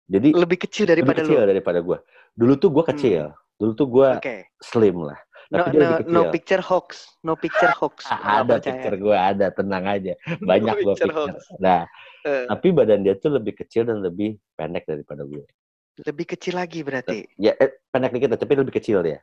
jadi 0.05 0.35
Lebih 0.35 0.57
kecil 0.59 0.85
lebih 0.85 1.07
daripada 1.07 1.19
kecil 1.23 1.39
lu. 1.39 1.47
daripada 1.47 1.79
gue 1.79 1.97
dulu 2.33 2.53
tuh 2.57 2.69
gue 2.69 2.83
kecil 2.85 3.23
dulu 3.55 3.71
tuh 3.73 3.87
gue 3.87 4.09
Oke. 4.19 4.35
slim 4.59 4.97
lah 4.99 5.17
No, 5.53 5.69
no, 5.69 6.01
no 6.01 6.21
picture 6.33 6.57
hoax. 6.59 7.13
No 7.21 7.37
picture 7.37 7.69
hoax. 7.69 8.09
Ada 8.09 8.57
percaya. 8.57 8.65
picture 8.73 8.97
gue 8.97 9.13
ada 9.13 9.47
tenang 9.53 9.85
aja 9.85 10.13
banyak 10.49 10.73
gue 10.81 10.97
picture 10.97 11.13
picture 11.13 11.13
hoax. 11.13 11.45
nah 11.61 11.85
Eh, 12.23 12.47
tapi 12.47 12.71
badan 12.71 13.03
dia 13.03 13.19
tuh 13.19 13.35
lebih 13.35 13.51
kecil 13.53 13.83
dan 13.83 13.99
lebih 13.99 14.39
pendek 14.55 14.87
daripada 14.87 15.27
gue 15.27 15.43
lebih 16.01 16.23
kecil 16.25 16.55
lagi 16.55 16.79
berarti. 16.79 17.27
ya 17.35 17.51
eh, 17.53 17.83
pendek 17.91 18.15
dikit 18.15 18.33
tapi 18.33 18.55
lebih 18.55 18.73
kecil 18.73 19.03
dia 19.03 19.19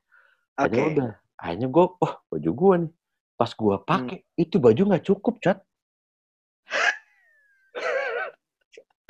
Oke. 0.55 0.69
akhirnya 0.69 0.85
udah 0.93 1.11
akhirnya 1.41 1.69
gue 1.73 1.85
oh 1.97 2.13
baju 2.29 2.51
gue 2.53 2.75
nih 2.85 2.93
pas 3.35 3.51
gue 3.51 3.77
pakai 3.83 4.19
itu 4.37 4.57
baju 4.61 4.83
nggak 4.85 5.05
cukup 5.09 5.35
cat 5.41 5.59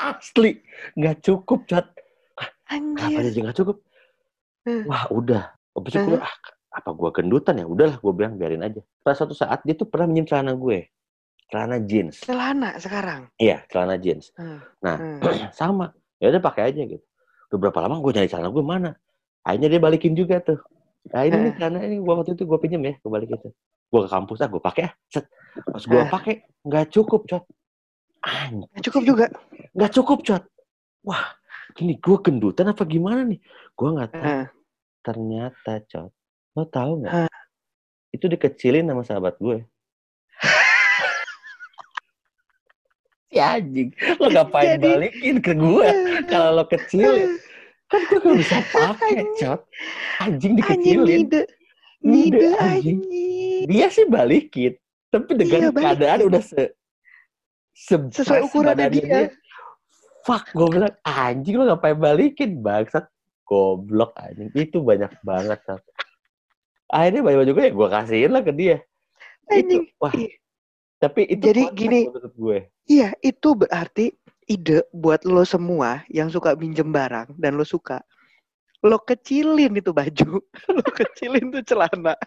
asli 0.00 0.62
nggak 0.94 1.18
cukup 1.20 1.66
cat 1.66 1.86
kenapa 2.64 3.10
Anjir. 3.10 3.34
dia 3.34 3.42
nggak 3.44 3.58
cukup 3.58 3.78
Hmm. 4.60 4.84
wah 4.84 5.08
udah 5.08 5.56
habis 5.72 5.88
itu 5.90 6.04
gue 6.04 6.20
ah, 6.20 6.34
apa 6.70 6.90
gue 6.94 7.10
gendutan 7.12 7.58
ya? 7.58 7.66
Udahlah 7.66 7.98
gue 7.98 8.12
bilang 8.14 8.38
biarin 8.38 8.62
aja. 8.62 8.78
Pada 9.02 9.14
suatu 9.14 9.34
saat 9.34 9.60
dia 9.66 9.74
tuh 9.74 9.90
pernah 9.90 10.06
minjem 10.06 10.26
celana 10.26 10.54
gue. 10.54 10.86
Celana 11.50 11.82
jeans. 11.82 12.22
Celana 12.22 12.78
sekarang. 12.78 13.26
iya 13.36 13.66
celana 13.66 13.98
jeans. 13.98 14.30
Hmm, 14.38 14.62
nah 14.78 14.96
hmm. 14.96 15.50
sama. 15.58 15.90
Ya 16.22 16.30
udah 16.30 16.38
pakai 16.40 16.70
aja 16.70 16.82
gitu. 16.86 17.02
Beberapa 17.50 17.82
lama 17.82 17.98
gue 17.98 18.12
nyari 18.14 18.30
celana 18.30 18.48
gue 18.48 18.62
mana? 18.62 18.90
Akhirnya 19.42 19.68
dia 19.68 19.80
balikin 19.82 20.14
juga 20.14 20.38
tuh. 20.38 20.62
Nah 21.10 21.26
ini 21.26 21.36
nih 21.36 21.50
Eh. 21.50 21.54
celana 21.58 21.78
ini 21.82 21.96
gue 21.98 22.14
waktu 22.14 22.38
itu 22.38 22.46
gue 22.46 22.58
pinjem 22.62 22.82
ya 22.86 22.94
gue 22.96 23.10
balikin 23.10 23.38
tuh. 23.40 23.52
Gue 23.90 24.00
ke 24.06 24.08
kampus 24.08 24.38
ah 24.38 24.48
gue 24.48 24.62
pakai 24.62 24.82
ah 24.86 24.92
set. 25.10 25.26
Pas 25.66 25.82
gue 25.82 25.98
Eh. 25.98 26.06
pakai 26.06 26.34
nggak 26.62 26.86
cukup 26.94 27.26
cot. 27.26 27.44
Anjir, 28.20 28.68
Cukup 28.86 29.02
juga. 29.02 29.26
nggak 29.74 29.90
cukup 29.96 30.18
cot. 30.22 30.44
Wah 31.02 31.34
ini 31.80 31.98
gue 31.98 32.16
gendutan 32.20 32.68
apa 32.68 32.84
gimana 32.86 33.26
nih? 33.26 33.40
Gue 33.74 33.88
nggak 33.90 34.10
tahu. 34.12 34.22
Eh, 34.22 34.46
ternyata 35.02 35.72
cot 35.88 36.12
lo 36.52 36.62
tahu 36.66 36.92
nggak 37.00 37.12
Hah? 37.14 37.30
itu 38.10 38.24
dikecilin 38.26 38.84
sama 38.84 39.02
sahabat 39.02 39.34
gue 39.36 39.64
ya 43.30 43.56
anjing 43.56 43.88
lo 44.16 44.26
ngapain 44.28 44.74
Jadi- 44.74 44.84
balikin 44.84 45.36
ke 45.38 45.52
gue 45.52 45.88
kalau 46.26 46.48
lo 46.52 46.64
kecil 46.66 47.38
kan 47.86 48.00
gue 48.04 48.18
gak 48.18 48.34
bisa 48.36 48.56
pakai 48.68 49.10
Anjing. 49.16 49.28
cot 49.36 49.60
anjing 50.20 50.20
Anjing 50.20 50.52
dikecilin. 50.56 51.18
Ngide, 51.20 51.40
Ngide 52.00 52.46
anjing. 52.56 52.98
anjing. 53.00 53.62
dia 53.66 53.86
sih 53.88 54.04
balikin 54.04 54.72
tapi 55.08 55.30
dengan 55.34 55.58
Iya, 55.60 55.68
keadaan 55.72 56.18
udah 56.24 56.40
se 56.40 56.60
se- 57.72 58.12
Sesuai 58.12 58.44
ukurannya 58.44 58.88
badannya 58.88 59.20
dia. 59.26 59.36
fuck 60.20 60.44
gue 60.50 60.66
bilang 60.68 60.94
anjing 61.02 61.54
lo 61.54 61.62
ngapain 61.66 61.94
balikin 61.94 62.58
bangsat 62.58 63.06
goblok 63.42 64.14
anjing 64.16 64.48
itu 64.52 64.78
banyak 64.78 65.10
banget 65.20 65.58
Cot. 65.64 65.80
Akhirnya 66.90 67.22
baju-baju 67.22 67.50
gue 67.54 67.64
ya 67.64 67.72
gue 67.72 67.88
kasihin 67.88 68.30
lah 68.30 68.42
ke 68.42 68.52
dia 68.52 68.76
Anjing. 69.48 69.86
itu 69.86 69.98
wah 69.98 70.14
tapi 71.00 71.20
itu 71.26 71.42
Jadi 71.42 71.62
gini. 71.72 72.00
menurut 72.12 72.34
gue 72.36 72.58
Iya, 72.90 73.14
itu 73.22 73.54
berarti 73.54 74.10
ide 74.50 74.82
buat 74.90 75.22
lo 75.22 75.46
semua 75.46 76.02
yang 76.10 76.26
suka 76.26 76.58
minjem 76.58 76.90
barang 76.90 77.38
dan 77.38 77.54
lo 77.54 77.62
suka. 77.62 78.02
Lo 78.82 78.98
kecilin 78.98 79.78
itu 79.78 79.94
baju. 79.94 80.42
lo 80.74 80.84
kecilin 80.90 81.54
tuh 81.54 81.62
celana. 81.62 82.18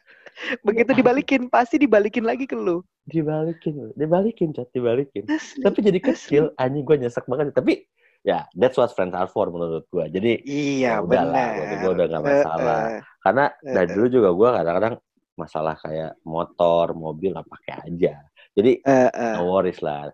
Begitu 0.64 0.96
dibalikin, 0.96 1.52
pasti 1.52 1.76
dibalikin 1.76 2.24
lagi 2.24 2.48
ke 2.48 2.56
lo. 2.56 2.88
dibalikin 3.04 3.92
dibalikin 4.00 4.56
cat 4.56 4.72
dibalikin 4.72 5.28
Asli. 5.28 5.60
tapi 5.60 5.84
jadi 5.84 6.00
Asli. 6.00 6.08
kecil 6.16 6.44
anjing 6.56 6.88
gue 6.88 6.96
nyesek 7.04 7.28
banget 7.28 7.52
tapi 7.52 7.84
ya 8.24 8.48
that's 8.54 8.76
what 8.76 8.88
friends 8.90 9.12
are 9.12 9.28
for 9.28 9.48
menurut 9.48 9.84
gue 9.86 10.06
jadi 10.10 10.32
Iya, 10.42 10.90
Ya 10.90 11.04
benar. 11.04 11.28
buat 11.54 11.76
gua 11.78 11.92
udah 11.92 12.06
nggak 12.08 12.24
masalah. 12.24 12.80
Eh, 12.82 12.88
eh. 12.90 13.02
karena 13.20 13.44
dari 13.62 13.84
Eh, 13.84 13.94
dulu 13.94 14.08
juga 14.10 14.30
gue 14.32 14.50
kadang-kadang 14.54 14.96
masalah 15.34 15.76
kayak 15.76 16.12
motor 16.24 16.86
mobil 16.94 17.32
lah 17.32 17.44
pakai 17.44 17.84
aja 17.84 18.14
jadi 18.52 18.72
Eh, 18.80 19.10
eh. 19.12 19.34
no 19.36 19.50
worries 19.50 19.80
lah 19.80 20.08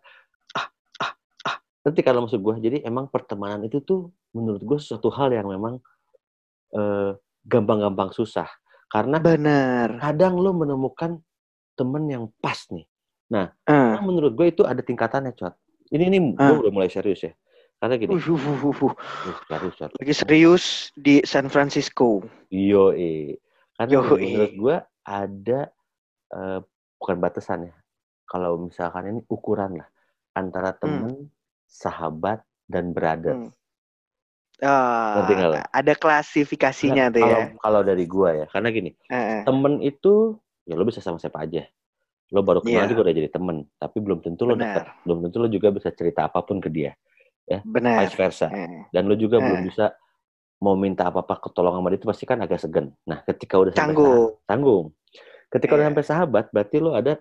nanti 1.79 2.01
kalau 2.01 2.25
maksud 2.25 2.39
gue 2.39 2.55
jadi 2.61 2.77
emang 2.83 3.07
pertemanan 3.07 3.63
itu 3.63 3.79
tuh 3.79 4.01
menurut 4.31 4.59
gue 4.59 4.77
sesuatu 4.77 5.09
hal 5.09 5.31
yang 5.31 5.47
memang 5.47 5.79
eh, 6.71 7.11
gampang-gampang 7.43 8.11
susah 8.11 8.45
karena 8.87 9.17
Benar. 9.17 9.97
kadang 9.97 10.35
lo 10.35 10.51
menemukan 10.51 11.17
temen 11.73 12.03
yang 12.05 12.25
pas 12.37 12.57
nih 12.69 12.85
Eh. 13.29 13.45
Karena 13.63 14.01
menurut 14.01 14.33
gue 14.33 14.49
itu 14.49 14.63
ada 14.63 14.81
tingkatannya 14.81 15.33
cot 15.33 15.53
ini 15.89 16.09
nih 16.09 16.19
gue 16.33 16.41
Ah. 16.41 16.57
udah 16.59 16.73
mulai 16.73 16.89
serius 16.89 17.21
ya 17.21 17.33
karena 17.79 17.95
gini 17.95 18.12
Uh, 18.12 18.19
uh, 18.19 18.36
uh, 18.36 18.59
uh, 18.59 18.75
uh. 18.83 19.71
uh, 19.71 19.89
Lagi 20.03 20.13
serius 20.13 20.91
di 21.00 21.24
San 21.24 21.48
Francisco. 21.48 22.27
Yo, 22.51 22.91
karena 23.79 23.91
Yoi. 23.95 24.03
gini, 24.19 24.27
menurut 24.36 24.53
gue 24.59 24.75
ada 25.07 25.59
eh, 26.29 26.59
bukan 27.00 27.17
batasan 27.24 27.71
ya. 27.71 27.75
Kalau 28.27 28.59
misalkan 28.59 29.07
ini 29.07 29.24
ukuran 29.31 29.79
lah 29.79 29.88
antara 30.36 30.75
temen, 30.75 31.31
sahabat, 31.65 32.43
dan 32.67 32.91
brother. 32.91 33.48
Hmm. 33.48 33.51
Lo? 34.59 35.55
ada 35.71 35.93
klasifikasinya 35.95 37.07
Nah, 37.07 37.15
tuh 37.15 37.24
kalau 37.24 37.39
ya. 37.39 37.45
kalau 37.63 37.81
dari 37.81 38.03
gue 38.03 38.29
ya, 38.43 38.45
karena 38.51 38.67
gini, 38.75 38.91
Eh, 39.07 39.15
eh. 39.15 39.41
temen 39.48 39.79
itu 39.79 40.36
ya 40.67 40.75
lo 40.75 40.83
bisa 40.83 41.00
sama 41.00 41.15
siapa 41.15 41.48
aja. 41.48 41.63
Lo 42.36 42.43
baru 42.43 42.59
kenal 42.59 42.83
Iya. 42.86 42.91
juga 42.91 43.07
udah 43.07 43.15
jadi 43.15 43.29
temen, 43.31 43.63
tapi 43.79 43.98
belum 44.03 44.19
tentu 44.19 44.43
lo 44.43 44.59
Benar. 44.59 44.67
deket, 44.75 44.86
belum 45.07 45.17
tentu 45.24 45.38
lo 45.39 45.48
juga 45.48 45.67
bisa 45.71 45.89
cerita 45.95 46.27
apa 46.27 46.43
pun 46.43 46.59
ke 46.59 46.67
dia, 46.67 46.91
Benar. 47.65 48.05
vice 48.05 48.15
versa. 48.15 48.47
Eh, 48.47 48.85
Dan 48.89 49.05
lo 49.05 49.15
juga 49.15 49.37
Eh. 49.37 49.43
belum 49.43 49.61
bisa 49.65 49.93
mau 50.59 50.75
minta 50.75 51.07
apa-apa 51.07 51.39
ketolongan 51.39 51.79
sama 51.79 51.89
dia 51.89 51.97
itu 51.97 52.07
pasti 52.07 52.23
kan 52.23 52.37
agak 52.37 52.59
segan. 52.59 52.91
Nah, 53.03 53.23
ketika 53.23 53.55
udah 53.55 53.71
sampai 53.71 53.89
Canggung. 53.89 54.23
tanggung. 54.43 54.85
Ketika 55.47 55.71
udah 55.73 55.83
Iya. 55.83 55.89
sampai 55.89 56.05
sahabat, 56.05 56.45
berarti 56.51 56.77
lo 56.77 56.91
ada 56.93 57.17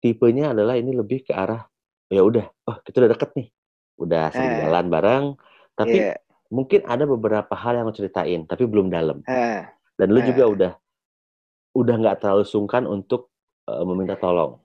tipenya 0.00 0.50
adalah 0.50 0.74
ini 0.74 0.90
lebih 0.90 1.22
ke 1.22 1.32
arah 1.32 1.62
ya 2.08 2.24
udah, 2.24 2.42
oh 2.66 2.76
kita 2.82 3.04
udah 3.04 3.10
deket 3.12 3.30
nih, 3.36 3.48
udah 3.96 4.24
sering 4.30 4.50
Eh. 4.50 4.58
jalan 4.64 4.86
bareng, 4.88 5.24
tapi 5.76 5.96
Iya. 6.00 6.18
mungkin 6.48 6.80
ada 6.82 7.04
beberapa 7.04 7.54
hal 7.54 7.78
yang 7.78 7.86
lo 7.86 7.94
ceritain, 7.94 8.42
tapi 8.44 8.66
belum 8.66 8.90
dalam. 8.90 9.22
Eh, 9.24 9.62
Dan 9.94 10.10
lo 10.10 10.18
Eh. 10.18 10.26
juga 10.26 10.44
udah 10.48 10.72
udah 11.70 11.94
nggak 11.94 12.16
terlalu 12.18 12.42
sungkan 12.42 12.82
untuk 12.84 13.28
eh, 13.68 13.84
meminta 13.84 14.16
tolong. 14.16 14.58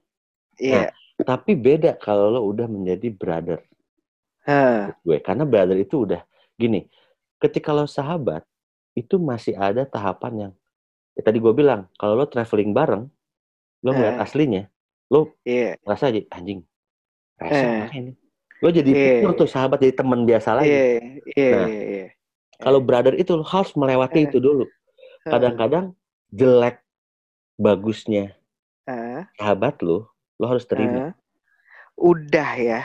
Iya. 0.57 0.89
Tapi 1.15 1.53
beda 1.53 1.93
kalau 1.95 2.31
lo 2.31 2.41
udah 2.41 2.65
menjadi 2.65 3.11
brother 3.11 3.61
Gue, 5.01 5.17
karena 5.19 5.43
brother 5.43 5.75
itu 5.75 6.05
udah 6.05 6.21
gini. 6.55 6.85
Ketika 7.41 7.73
lo 7.73 7.85
sahabat, 7.85 8.45
itu 8.93 9.17
masih 9.17 9.57
ada 9.57 9.83
tahapan 9.83 10.33
yang 10.49 10.53
ya 11.15 11.21
tadi 11.23 11.39
gue 11.39 11.51
bilang 11.51 11.87
kalau 11.95 12.15
lo 12.15 12.25
traveling 12.25 12.71
bareng, 12.71 13.09
lo 13.81 13.89
ngeliat 13.91 14.19
aslinya, 14.21 14.63
lo 15.07 15.35
ngerasa 15.83 16.09
aja 16.09 16.21
anjing 16.31 16.61
Eh. 17.35 17.51
banget 17.51 17.91
ini 17.99 18.11
lo 18.63 18.71
jadi 18.71 18.87
pikir 18.87 19.29
tuh 19.35 19.43
sahabat 19.45 19.83
jadi 19.83 19.91
teman 19.91 20.23
biasa 20.23 20.55
lagi 20.55 20.71
Iya. 20.71 20.83
Iya. 21.35 21.51
Nah, 21.51 21.67
iya, 21.67 21.83
iya. 21.83 22.07
kalau 22.57 22.79
brother 22.79 23.11
itu 23.19 23.35
lo 23.35 23.43
harus 23.43 23.75
melewati 23.75 24.23
Eh. 24.23 24.27
itu 24.31 24.39
dulu 24.39 24.63
kadang-kadang 25.27 25.91
jelek 26.31 26.79
bagusnya 27.55 28.31
eh, 28.87 29.27
sahabat 29.35 29.83
lo 29.83 30.07
lo 30.39 30.45
harus 30.47 30.63
terima 30.63 31.11
eh. 31.11 31.13
Udah 31.95 32.49
ya. 32.55 32.81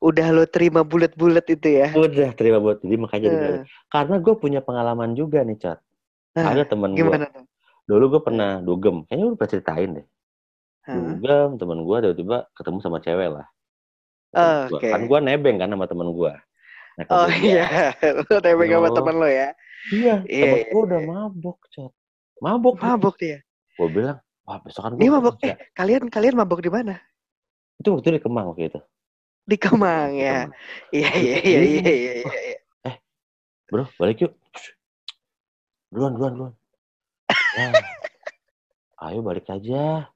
Udah 0.00 0.32
lo 0.32 0.44
terima 0.44 0.80
bulat-bulat 0.80 1.44
itu 1.46 1.68
ya. 1.76 1.92
udah 1.92 2.32
terima 2.32 2.56
buat 2.56 2.80
jadi 2.80 2.96
makanya 2.96 3.22
jadi 3.22 3.30
Eh, 3.30 3.38
brother. 3.38 3.64
karena 3.88 4.16
gue 4.16 4.34
punya 4.34 4.60
pengalaman 4.60 5.12
juga 5.12 5.44
nih 5.44 5.56
cat. 5.56 5.78
Eh, 6.32 6.40
ada 6.40 6.64
teman 6.64 6.92
gue 6.92 7.16
dulu 7.84 8.04
gue 8.16 8.22
pernah 8.22 8.60
dugem. 8.60 9.04
Kayaknya 9.04 9.24
lu 9.26 9.36
pernah 9.36 9.50
ceritain 9.50 9.90
deh. 9.92 10.06
Eh, 10.86 10.94
dugem 10.94 11.48
teman 11.56 11.84
gue 11.84 11.96
tiba-tiba 12.00 12.36
ketemu 12.54 12.78
sama 12.80 12.98
cewek 12.98 13.28
lah. 13.30 13.46
Gua- 14.30 14.78
oke. 14.78 14.88
kan 14.88 15.02
gue 15.04 15.18
nebeng 15.20 15.56
kan 15.58 15.68
sama 15.68 15.84
teman 15.84 16.08
gue 16.14 16.32
nah, 16.94 17.06
Oh 17.10 17.26
iya, 17.26 17.66
lo 18.30 18.36
nebeng 18.38 18.70
sama 18.70 18.88
temen 18.94 19.14
lo 19.16 19.26
ya. 19.26 19.48
iya 19.90 20.14
Iya, 20.22 20.44
temen 20.46 20.56
iya, 20.56 20.70
gue 20.70 20.82
udah 20.86 21.00
iya. 21.00 21.08
mabok 21.10 21.58
cat. 21.68 21.92
Mabok 22.38 22.74
Mabok 22.78 23.14
dia. 23.18 23.38
gue 23.74 23.88
bilang 23.90 24.16
wah 24.46 24.62
besokan 24.62 24.94
Ini 24.94 25.02
gue 25.02 25.12
mabok? 25.12 25.34
eh 25.42 25.58
kalian 25.74 26.06
kalian 26.08 26.34
mabok 26.34 26.62
di 26.62 26.70
mana? 26.70 26.94
Itu 27.80 27.88
waktu 27.90 28.16
di 28.16 28.20
Kemang 28.20 28.52
waktu 28.52 28.68
itu 28.68 28.80
Di 29.42 29.56
Kemang 29.56 30.14
ya. 30.14 30.46
Iya 30.92 31.10
iya 31.16 31.36
iya 31.42 31.60
iya 31.64 31.80
iya. 31.90 32.12
iya. 32.22 32.92
bro 33.66 33.86
balik 33.96 34.20
yuk 34.20 34.32
duluan 35.88 36.12
duluan 36.14 36.32
duluan 36.36 36.52
ya. 37.56 37.66
ayo 39.08 39.18
balik 39.24 39.46
aja 39.48 40.06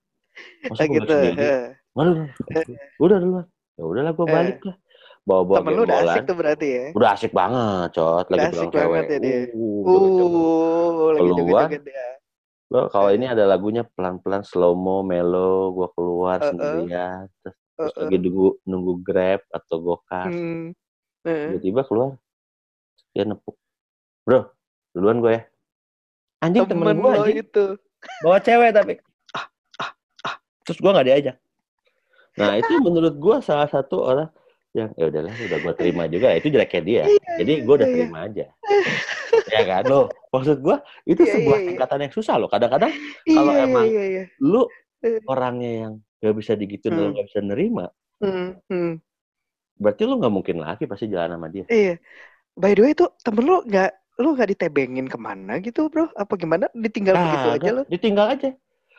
masa 0.68 0.82
Oh, 0.84 0.86
gitu. 0.90 1.06
sendiri 1.08 1.38
eh. 1.40 1.64
Waduh, 1.94 2.26
udah 2.98 3.18
duluan. 3.22 3.46
Ya 3.74 3.82
udahlah 3.86 4.12
gue 4.12 4.26
balik 4.26 4.58
lah. 4.66 4.76
Bawa-bawa 5.24 5.56
Temen 5.62 5.72
lu 5.72 5.82
udah 5.86 5.98
asik 6.04 6.22
tuh 6.28 6.36
berarti 6.36 6.66
ya? 6.68 6.84
Udah 6.92 7.08
asik 7.16 7.32
banget, 7.32 7.88
cot. 7.96 8.26
Lagi 8.28 8.50
asik 8.50 8.68
banget 8.74 9.04
ya 9.08 9.18
dia. 9.22 9.38
Uh, 9.54 9.82
Uh, 9.86 11.10
lagi 11.16 11.22
Keluar. 11.22 11.64
joget-joget 11.70 11.82
ya. 11.88 12.08
Lo 12.72 12.88
kalau 12.88 13.12
ini 13.12 13.28
ada 13.28 13.44
lagunya 13.44 13.84
pelan-pelan 13.84 14.40
slow 14.40 14.72
mo, 14.72 15.04
melo, 15.04 15.72
gue 15.76 15.88
keluar 15.92 16.40
Uh-uh. 16.40 16.48
sendirian, 16.48 17.28
terus, 17.44 17.56
terus 17.76 17.92
lagi 18.00 18.16
nunggu 18.24 18.48
nunggu 18.64 18.92
grab 19.04 19.40
atau 19.52 19.76
gokar, 19.80 20.28
Hmm. 21.24 21.56
Tiba-tiba 21.56 21.80
keluar, 21.88 22.10
dia 23.16 23.24
nepuk, 23.24 23.56
bro, 24.28 24.44
duluan 24.92 25.24
gue 25.24 25.40
ya, 25.40 25.42
anjing 26.44 26.68
temen, 26.68 26.84
Temen 26.84 27.00
gue 27.00 27.12
anjing, 27.16 27.38
itu. 27.40 27.64
bawa 28.20 28.38
cewek 28.44 28.70
tapi, 28.76 28.94
terus 30.68 30.78
gue 30.84 30.90
nggak 30.92 31.08
diajak, 31.08 31.36
nah 32.36 32.60
itu 32.60 32.72
menurut 32.76 33.16
gue 33.16 33.36
salah 33.40 33.68
satu 33.72 34.04
orang 34.04 34.28
yang 34.76 34.92
ya 35.00 35.06
udahlah 35.06 35.32
udah 35.32 35.58
gue 35.64 35.74
terima 35.78 36.04
juga 36.10 36.34
itu 36.34 36.50
jeleknya 36.50 36.82
dia. 36.82 37.02
Iya, 37.06 37.30
jadi 37.40 37.52
gue 37.62 37.74
udah 37.78 37.88
iya. 37.88 37.94
terima 37.94 38.18
aja 38.26 38.46
ya 39.54 39.62
kan 39.62 39.82
lo 39.86 40.00
maksud 40.28 40.58
gue 40.58 40.76
itu 41.06 41.22
Iya, 41.22 41.32
sebuah 41.32 41.54
iya, 41.54 41.62
iya. 41.62 41.68
tingkatan 41.70 41.98
yang 42.02 42.12
susah 42.12 42.34
loh 42.36 42.48
kadang-kadang 42.48 42.90
Kalau 43.22 43.52
Iya, 43.52 43.62
emang- 43.64 43.86
iya, 43.86 44.02
iya. 44.04 44.24
lu 44.42 44.66
Eh. 45.00 45.20
orangnya 45.24 45.70
yang 45.80 45.92
gak 46.18 46.34
bisa 46.34 46.52
digituin 46.52 46.92
dan 46.92 47.06
Hmm. 47.06 47.14
gak 47.14 47.26
bisa 47.28 47.40
nerima 47.40 47.86
Hmm, 48.18 48.58
hmm. 48.66 48.92
berarti 49.76 50.02
lu 50.02 50.16
nggak 50.16 50.32
mungkin 50.32 50.56
lagi 50.58 50.84
pasti 50.84 51.06
jalan 51.06 51.32
sama 51.32 51.46
dia 51.48 51.64
Iya. 51.68 52.02
By 52.54 52.72
the 52.72 52.82
way 52.82 52.92
itu 52.92 53.06
temen 53.20 53.42
lu 53.42 53.62
nggak 53.62 53.90
lu 54.14 54.28
nggak 54.32 54.48
ditebengin 54.48 55.06
ke 55.06 55.18
mana 55.18 55.58
gitu 55.58 55.86
bro? 55.86 56.06
Apa 56.14 56.34
gimana? 56.34 56.70
Ditinggal 56.70 57.14
begitu 57.16 57.48
Nah, 57.48 57.56
aja 57.58 57.70
lo? 57.72 57.82
ditinggal 57.84 58.26
aja 58.30 58.50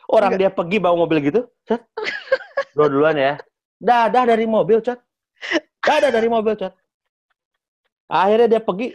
orang 0.06 0.36
dia 0.36 0.48
pergi 0.48 0.76
bawa 0.78 0.94
mobil 0.98 1.18
gitu 1.20 1.40
bro 2.72 2.86
duluan 2.86 3.16
ya 3.16 3.34
dadah 3.76 4.24
dari 4.24 4.46
mobil 4.46 4.78
cet 4.78 5.00
dadah 5.80 6.08
dari 6.08 6.28
mobil 6.28 6.54
cet 6.54 6.70
akhirnya 8.06 8.48
dia 8.48 8.60
pergi 8.60 8.88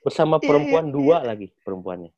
bersama 0.00 0.36
Iya, 0.36 0.44
perempuan 0.44 0.84
iya, 0.84 0.92
dua 0.92 1.16
lagi 1.22 1.46
perempuannya 1.58 2.12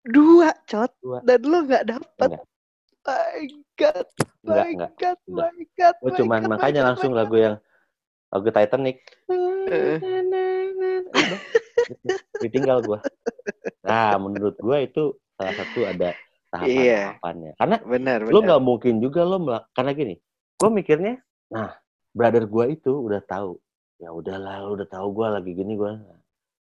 Dua 0.00 0.48
cot. 0.64 0.90
Dua. 0.98 1.20
Dan 1.20 1.44
lu 1.44 1.60
nggak 1.62 1.84
dapet. 1.84 2.28
Enggak. 2.32 2.44
My 3.00 3.42
God, 3.76 4.06
enggak 4.40 4.56
my 4.56 4.70
enggak 4.70 4.92
God, 4.96 5.18
Udah. 5.26 5.50
my 5.50 5.64
God. 5.70 5.94
oh 5.94 6.02
my 6.02 6.10
cuman 6.16 6.40
God, 6.40 6.50
makanya 6.50 6.80
God, 6.80 6.88
langsung 6.88 7.10
God. 7.10 7.18
lagu 7.18 7.34
yang 7.36 7.54
lagu 8.30 8.46
Titanic 8.48 8.96
Eh. 9.66 9.98
Ditinggal 12.40 12.78
gua 12.82 12.98
nah 13.80 14.14
menurut 14.16 14.54
gua 14.56 14.78
itu 14.78 15.16
salah 15.34 15.54
satu 15.54 15.80
ada 15.82 16.14
Iya. 16.60 17.16
tahapan-tahapannya 17.16 17.52
karena 17.56 17.76
Benar, 17.80 18.18
lu 18.22 18.28
benar. 18.34 18.44
nggak 18.44 18.62
mungkin 18.62 18.94
juga 18.98 19.20
lo 19.22 19.36
melak- 19.38 19.68
karena 19.70 19.90
gini 19.92 20.14
gue 20.56 20.68
mikirnya 20.68 21.14
nah 21.46 21.76
brother 22.10 22.44
gue 22.44 22.64
itu 22.72 22.90
udah 22.90 23.20
tahu 23.20 23.60
ya 24.00 24.10
udahlah 24.10 24.64
lo 24.64 24.70
udah 24.74 24.88
tahu 24.88 25.06
gue 25.12 25.26
lagi 25.28 25.50
gini 25.52 25.76
gue 25.76 25.92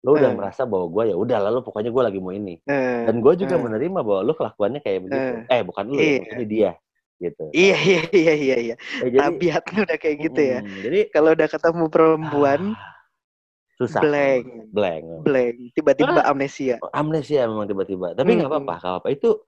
lo 0.01 0.09
udah 0.11 0.29
Eh. 0.29 0.37
merasa 0.37 0.61
bahwa 0.63 0.85
gue 0.87 1.03
ya 1.09 1.15
udah 1.17 1.37
lalu 1.41 1.59
pokoknya 1.59 1.89
gue 1.89 2.03
lagi 2.05 2.19
mau 2.21 2.29
ini 2.29 2.61
Eh, 2.63 3.03
dan 3.03 3.17
gue 3.17 3.33
juga 3.35 3.57
eh. 3.57 3.61
menerima 3.61 3.99
bahwa 3.99 4.21
lo 4.21 4.33
kelakuannya 4.33 4.79
kayak 4.79 4.99
begitu 5.01 5.33
eh 5.47 5.61
bukan 5.61 5.83
lo 5.87 5.93
Iya. 5.95 6.05
ya 6.05 6.19
maksudnya 6.21 6.47
dia 6.47 6.71
gitu 7.15 7.43
Iya, 7.49 7.77
iya, 7.81 8.01
iya, 8.11 8.33
iya, 8.35 8.57
iya. 8.61 8.75
Eh, 9.01 9.09
jadi 9.09 9.19
Tabiatnya 9.25 9.79
udah 9.81 9.97
kayak 9.97 10.17
gitu 10.21 10.41
ya. 10.43 10.59
jadi 10.61 10.99
Kalau 11.09 11.29
udah 11.31 11.47
ketemu 11.47 11.83
perempuan, 11.87 12.61
ah, 12.71 12.93
susah 13.79 13.99
blank, 13.99 14.45
blank 14.69 15.03
blank. 15.19 15.55
Tiba-tiba 15.73 16.21
Ah. 16.21 16.29
amnesia. 16.29 16.75
amnesia 16.91 17.41
memang 17.43 17.65
tiba-tiba 17.65 18.13
tapi 18.13 18.35
nggak 18.35 18.45
Mm, 18.45 18.55
apa-apa 18.61 19.01
apa 19.01 19.07
itu 19.09 19.41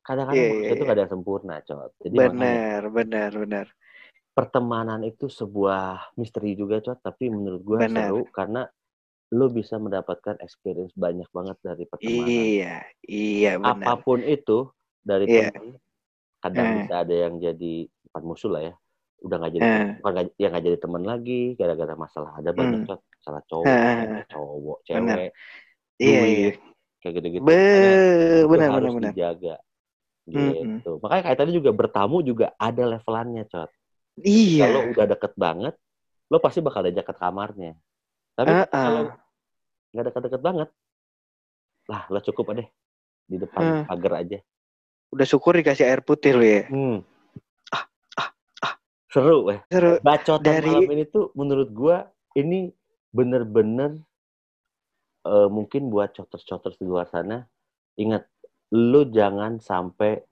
kadang-kadang 0.00 0.42
manusia 0.42 0.66
iya, 0.66 0.74
itu 0.74 0.84
ada 0.84 1.00
yang 1.00 1.12
sempurna 1.12 1.54
cot 1.60 1.90
jadi 2.00 2.14
makanya 2.16 2.32
Benar, 2.34 2.80
benar, 2.90 3.30
benar. 3.36 3.66
Pertemanan 4.40 5.04
itu 5.04 5.28
sebuah 5.28 6.16
misteri 6.16 6.56
juga 6.56 6.80
cot 6.80 6.96
tapi 6.98 7.28
menurut 7.28 7.60
gue 7.60 7.78
Benar. 7.84 8.08
seru 8.08 8.24
karena 8.32 8.64
lo 9.30 9.46
bisa 9.46 9.76
mendapatkan 9.76 10.40
experience 10.40 10.96
banyak 10.96 11.28
banget 11.28 11.56
dari 11.60 11.84
pertemanan 11.84 12.24
Iya, 12.26 12.74
iya 13.04 13.52
benar. 13.56 13.76
apa 13.84 13.92
pun 14.00 14.18
itu 14.18 14.72
dari 14.98 15.28
Iya. 15.28 15.52
teman 15.52 15.76
kadang 16.40 16.64
Eh. 16.66 16.74
bisa 16.80 16.94
ada 17.04 17.14
yang 17.14 17.34
jadi 17.36 17.74
bukan 18.08 18.22
musuh 18.24 18.50
lah 18.50 18.62
ya 18.64 18.74
udah 19.20 19.36
nggak 19.36 19.52
jadi 19.52 19.62
Eh. 19.62 19.88
bukan 20.00 20.12
nggak- 20.16 20.34
ya 20.34 20.46
nggak 20.48 20.64
jadi 20.64 20.78
teman 20.80 21.02
lagi 21.04 21.40
gara-gara 21.54 21.94
masalah 21.94 22.32
ada 22.34 22.50
banyak 22.50 22.80
Hmm. 22.80 22.88
cot 22.88 23.00
salah 23.20 23.42
cowok 23.44 23.68
Eh. 23.68 24.24
cowok 24.26 24.78
Benar. 24.80 25.16
cewek 25.20 25.30
Iya, 26.00 26.16
duit, 26.16 26.32
iya. 26.32 26.50
kayak 26.98 27.12
gitu-gitu 27.14 27.44
Be, 27.44 27.60
benar, 28.48 28.68
harus 28.72 28.88
benar, 28.88 28.96
benar. 28.96 29.12
dijaga 29.12 29.56
Mm-mm. 30.24 30.80
gitu 30.80 30.90
makanya 30.98 31.22
kayak 31.22 31.38
tadi 31.38 31.50
juga 31.52 31.70
bertamu 31.70 32.16
juga 32.20 32.46
ada 32.56 32.82
levelannya 32.88 33.44
cot 33.46 33.68
Iya. 34.24 34.62
kalau 34.66 34.80
udah 34.94 35.06
deket 35.06 35.32
banget, 35.36 35.74
lo 36.30 36.36
pasti 36.38 36.58
bakal 36.60 36.86
diajak 36.86 37.10
ke 37.10 37.14
kamarnya. 37.16 37.72
Tapi 38.36 38.50
Uh-uh. 38.52 38.68
kalau 38.70 39.02
nggak 39.90 40.04
deket-deket 40.12 40.40
banget, 40.40 40.68
lah 41.90 42.02
lo 42.06 42.20
cukup 42.22 42.54
deh 42.54 42.68
di 43.26 43.36
depan 43.38 43.60
Hmm. 43.60 43.84
pagar 43.86 44.22
aja. 44.22 44.38
Udah 45.10 45.26
syukur 45.26 45.58
dikasih 45.58 45.86
air 45.90 46.00
putih 46.06 46.32
lu 46.34 46.44
ya. 46.46 46.62
Hmm. 46.70 47.02
Seru, 49.10 49.50
eh. 49.50 49.58
Seru. 49.66 49.98
Bacotan 50.06 50.46
Dari- 50.46 50.70
malam 50.70 50.86
ini 50.94 51.02
tuh 51.02 51.34
menurut 51.34 51.74
gua 51.74 52.06
ini 52.38 52.70
bener-bener 53.10 53.98
eh, 55.26 55.48
mungkin 55.50 55.90
buat 55.90 56.14
coters-coters 56.14 56.78
di 56.78 56.86
luar 56.86 57.10
sana, 57.10 57.42
ingat, 57.98 58.24
lo 58.70 59.02
jangan 59.04 59.58
sampai 59.58 60.22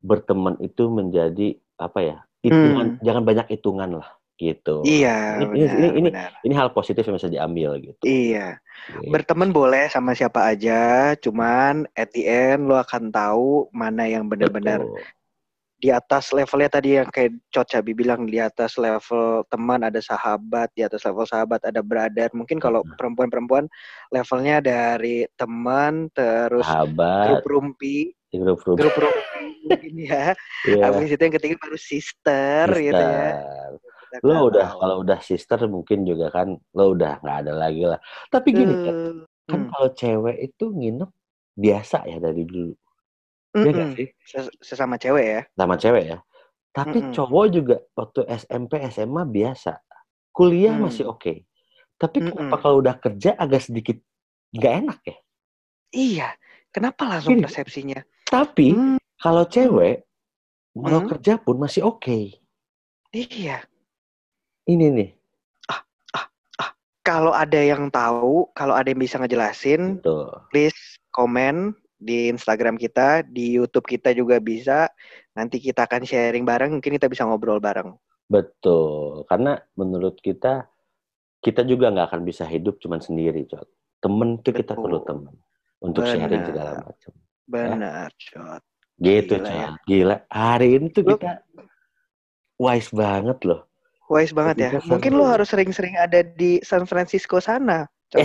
berteman 0.00 0.54
itu 0.62 0.86
menjadi 0.86 1.58
apa 1.76 1.98
ya? 2.00 2.18
Hitungan, 2.42 2.98
jangan 3.00 3.22
banyak 3.22 3.46
hitungan 3.54 3.90
lah, 4.02 4.08
gitu. 4.34 4.82
Hmm. 4.82 4.90
Iya, 4.90 5.18
Ini- 5.38 5.46
benar, 5.46 5.54
ini- 5.78 5.94
ini- 5.94 6.12
benar. 6.12 6.30
Ini 6.42 6.54
hal 6.58 6.68
positif 6.74 7.06
yang 7.06 7.16
bisa 7.16 7.30
diambil 7.30 7.78
gitu. 7.78 8.02
Iya. 8.02 8.58
Gitu. 8.98 9.14
Berteman 9.14 9.54
boleh 9.54 9.86
sama 9.86 10.10
siapa 10.10 10.42
aja, 10.50 11.14
cuman 11.22 11.86
at 11.94 12.10
the 12.10 12.26
end 12.26 12.66
lo 12.66 12.74
akan 12.74 13.14
tahu 13.14 13.70
mana 13.70 14.10
yang 14.10 14.26
benar-benar 14.26 14.82
di 15.78 15.90
atas 15.90 16.30
levelnya 16.30 16.70
tadi 16.78 16.94
yang 16.94 17.10
kayak 17.10 17.42
Coach 17.50 17.74
Abi 17.74 17.90
bilang 17.90 18.22
di 18.30 18.38
atas 18.38 18.78
level 18.78 19.42
teman 19.50 19.82
ada 19.82 19.98
sahabat, 19.98 20.70
di 20.78 20.86
atas 20.86 21.02
level 21.02 21.26
sahabat 21.26 21.58
ada 21.66 21.82
brother. 21.82 22.30
Mungkin 22.34 22.62
kalau 22.62 22.86
Hmm. 22.86 22.94
perempuan-perempuan 22.98 23.66
levelnya 24.14 24.62
dari 24.62 25.26
teman 25.34 26.06
terus 26.14 26.62
sahabat 26.62 27.42
grup 27.42 27.46
rumpi, 27.50 28.14
grup 28.30 28.62
grup 28.62 28.78
grup 28.78 28.94
rumpi 28.94 29.31
mungkin 29.64 29.92
ya. 29.98 30.34
Iya, 30.66 30.84
Habis 30.84 31.08
itu 31.14 31.22
yang 31.22 31.34
ketiga 31.38 31.56
baru 31.62 31.78
sister, 31.78 32.66
gitu 32.86 33.02
ya. 33.02 33.26
sister. 33.32 34.20
Lo 34.26 34.34
udah 34.52 34.68
tahu. 34.68 34.78
kalau 34.80 34.96
udah 35.02 35.18
sister 35.24 35.58
mungkin 35.66 35.98
juga 36.04 36.26
kan 36.30 36.48
lo 36.76 36.84
udah 36.94 37.18
nggak 37.22 37.36
ada 37.46 37.52
lagi 37.56 37.82
lah 37.88 37.98
tapi 38.28 38.48
gini 38.52 38.74
kan, 38.78 38.94
Eh, 38.94 39.12
kan 39.50 39.60
hmm, 39.60 39.70
kalau 39.72 39.88
cewek 39.96 40.36
itu 40.46 40.64
nginep 40.70 41.10
biasa 41.56 41.96
ya 42.06 42.16
dari 42.22 42.42
dulu 42.44 42.72
ya 43.56 43.70
nggak 43.72 43.88
mm-mm. 43.88 43.96
sih 43.96 44.08
Ses- 44.24 44.54
Sesama 44.62 44.96
cewek 45.00 45.26
ya. 45.26 45.40
sama 45.56 45.74
cewek 45.80 46.04
ya 46.12 46.18
tapi 46.72 46.98
Mm-mm. 47.02 47.12
cowok 47.12 47.44
juga 47.52 47.76
waktu 47.98 48.20
SMP 48.30 48.72
SMA 48.94 49.22
biasa 49.28 49.80
kuliah 50.32 50.76
Hmm. 50.76 50.84
masih 50.86 51.04
oke 51.10 51.32
tapi 51.98 52.18
kenapa 52.22 52.54
Mm-mm. 52.54 52.62
kalau 52.62 52.76
udah 52.84 52.96
kerja 53.00 53.30
agak 53.36 53.62
sedikit 53.64 53.96
nggak 54.54 54.74
enak 54.86 55.00
ya 55.08 55.16
Iya. 55.92 56.28
Kenapa 56.72 57.04
langsung 57.04 57.36
Gini. 57.36 57.44
persepsinya? 57.44 58.00
tapi 58.24 58.72
Hmm, 58.72 58.96
kalau 59.22 59.46
cewek 59.46 60.02
mau 60.74 60.98
Hmm. 60.98 61.08
kerja 61.08 61.38
pun 61.38 61.56
masih 61.62 61.86
oke 61.86 62.34
iya. 63.14 63.62
ini 64.66 64.88
nih 64.90 65.10
Kalau 67.02 67.34
ada 67.34 67.58
yang 67.58 67.90
tahu, 67.90 68.46
kalau 68.54 68.78
ada 68.78 68.86
yang 68.86 69.02
bisa 69.02 69.18
ngejelasin, 69.18 69.98
tuh 70.06 70.30
please 70.54 71.02
komen 71.10 71.74
di 71.98 72.30
Instagram 72.30 72.78
kita, 72.78 73.26
di 73.26 73.58
YouTube 73.58 73.90
kita 73.90 74.14
juga 74.14 74.38
bisa. 74.38 74.86
Nanti 75.34 75.58
kita 75.58 75.90
akan 75.90 76.06
sharing 76.06 76.46
bareng, 76.46 76.78
mungkin 76.78 76.94
kita 76.94 77.10
bisa 77.10 77.26
ngobrol 77.26 77.58
bareng. 77.58 77.90
Betul, 78.30 79.26
karena 79.26 79.58
menurut 79.74 80.14
kita 80.22 80.70
kita 81.42 81.66
juga 81.66 81.90
nggak 81.90 82.14
akan 82.14 82.22
bisa 82.22 82.46
hidup 82.46 82.78
cuma 82.78 83.02
sendiri, 83.02 83.50
Cot. 83.50 83.66
Temen 83.98 84.38
tuh 84.38 84.54
kita 84.54 84.78
Betul. 84.78 84.82
perlu 84.86 84.98
temen 85.02 85.34
untuk 85.82 86.06
sharing 86.06 86.38
Benar. 86.38 86.46
segala 86.54 86.70
macam. 86.86 87.12
Benar, 87.50 88.08
Cot. 88.30 88.62
Gitu, 89.02 89.34
Gila 89.34 89.50
ya. 89.50 89.68
Gila. 89.82 90.16
Hari 90.30 90.78
ini 90.78 90.86
tuh 90.94 91.02
Lu- 91.02 91.18
kita 91.18 91.42
wise 92.62 92.90
banget 92.94 93.38
loh. 93.42 93.66
Wise 94.06 94.30
banget 94.30 94.54
ya. 94.62 94.70
Kita 94.78 94.86
Mungkin 94.86 95.10
seru. 95.10 95.18
lu 95.18 95.24
harus 95.26 95.48
sering-sering 95.50 95.98
ada 95.98 96.22
di 96.22 96.62
San 96.62 96.86
Francisco 96.86 97.42
sana. 97.42 97.90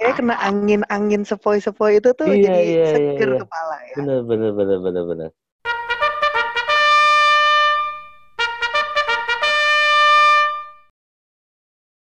Kayak 0.00 0.16
kena 0.16 0.34
angin-angin 0.40 1.28
sepoi-sepoi 1.28 2.00
itu 2.00 2.10
tuh 2.16 2.32
Iya, 2.32 2.40
jadi 2.48 2.62
iya, 2.64 2.64
iya, 2.64 2.88
seger 2.88 3.30
iya. 3.36 3.40
kepala 3.44 3.76
ya. 3.84 3.96
Bener, 4.00 4.18
bener, 4.24 4.50
bener, 4.56 4.78
bener, 4.80 5.04
bener. 5.04 5.30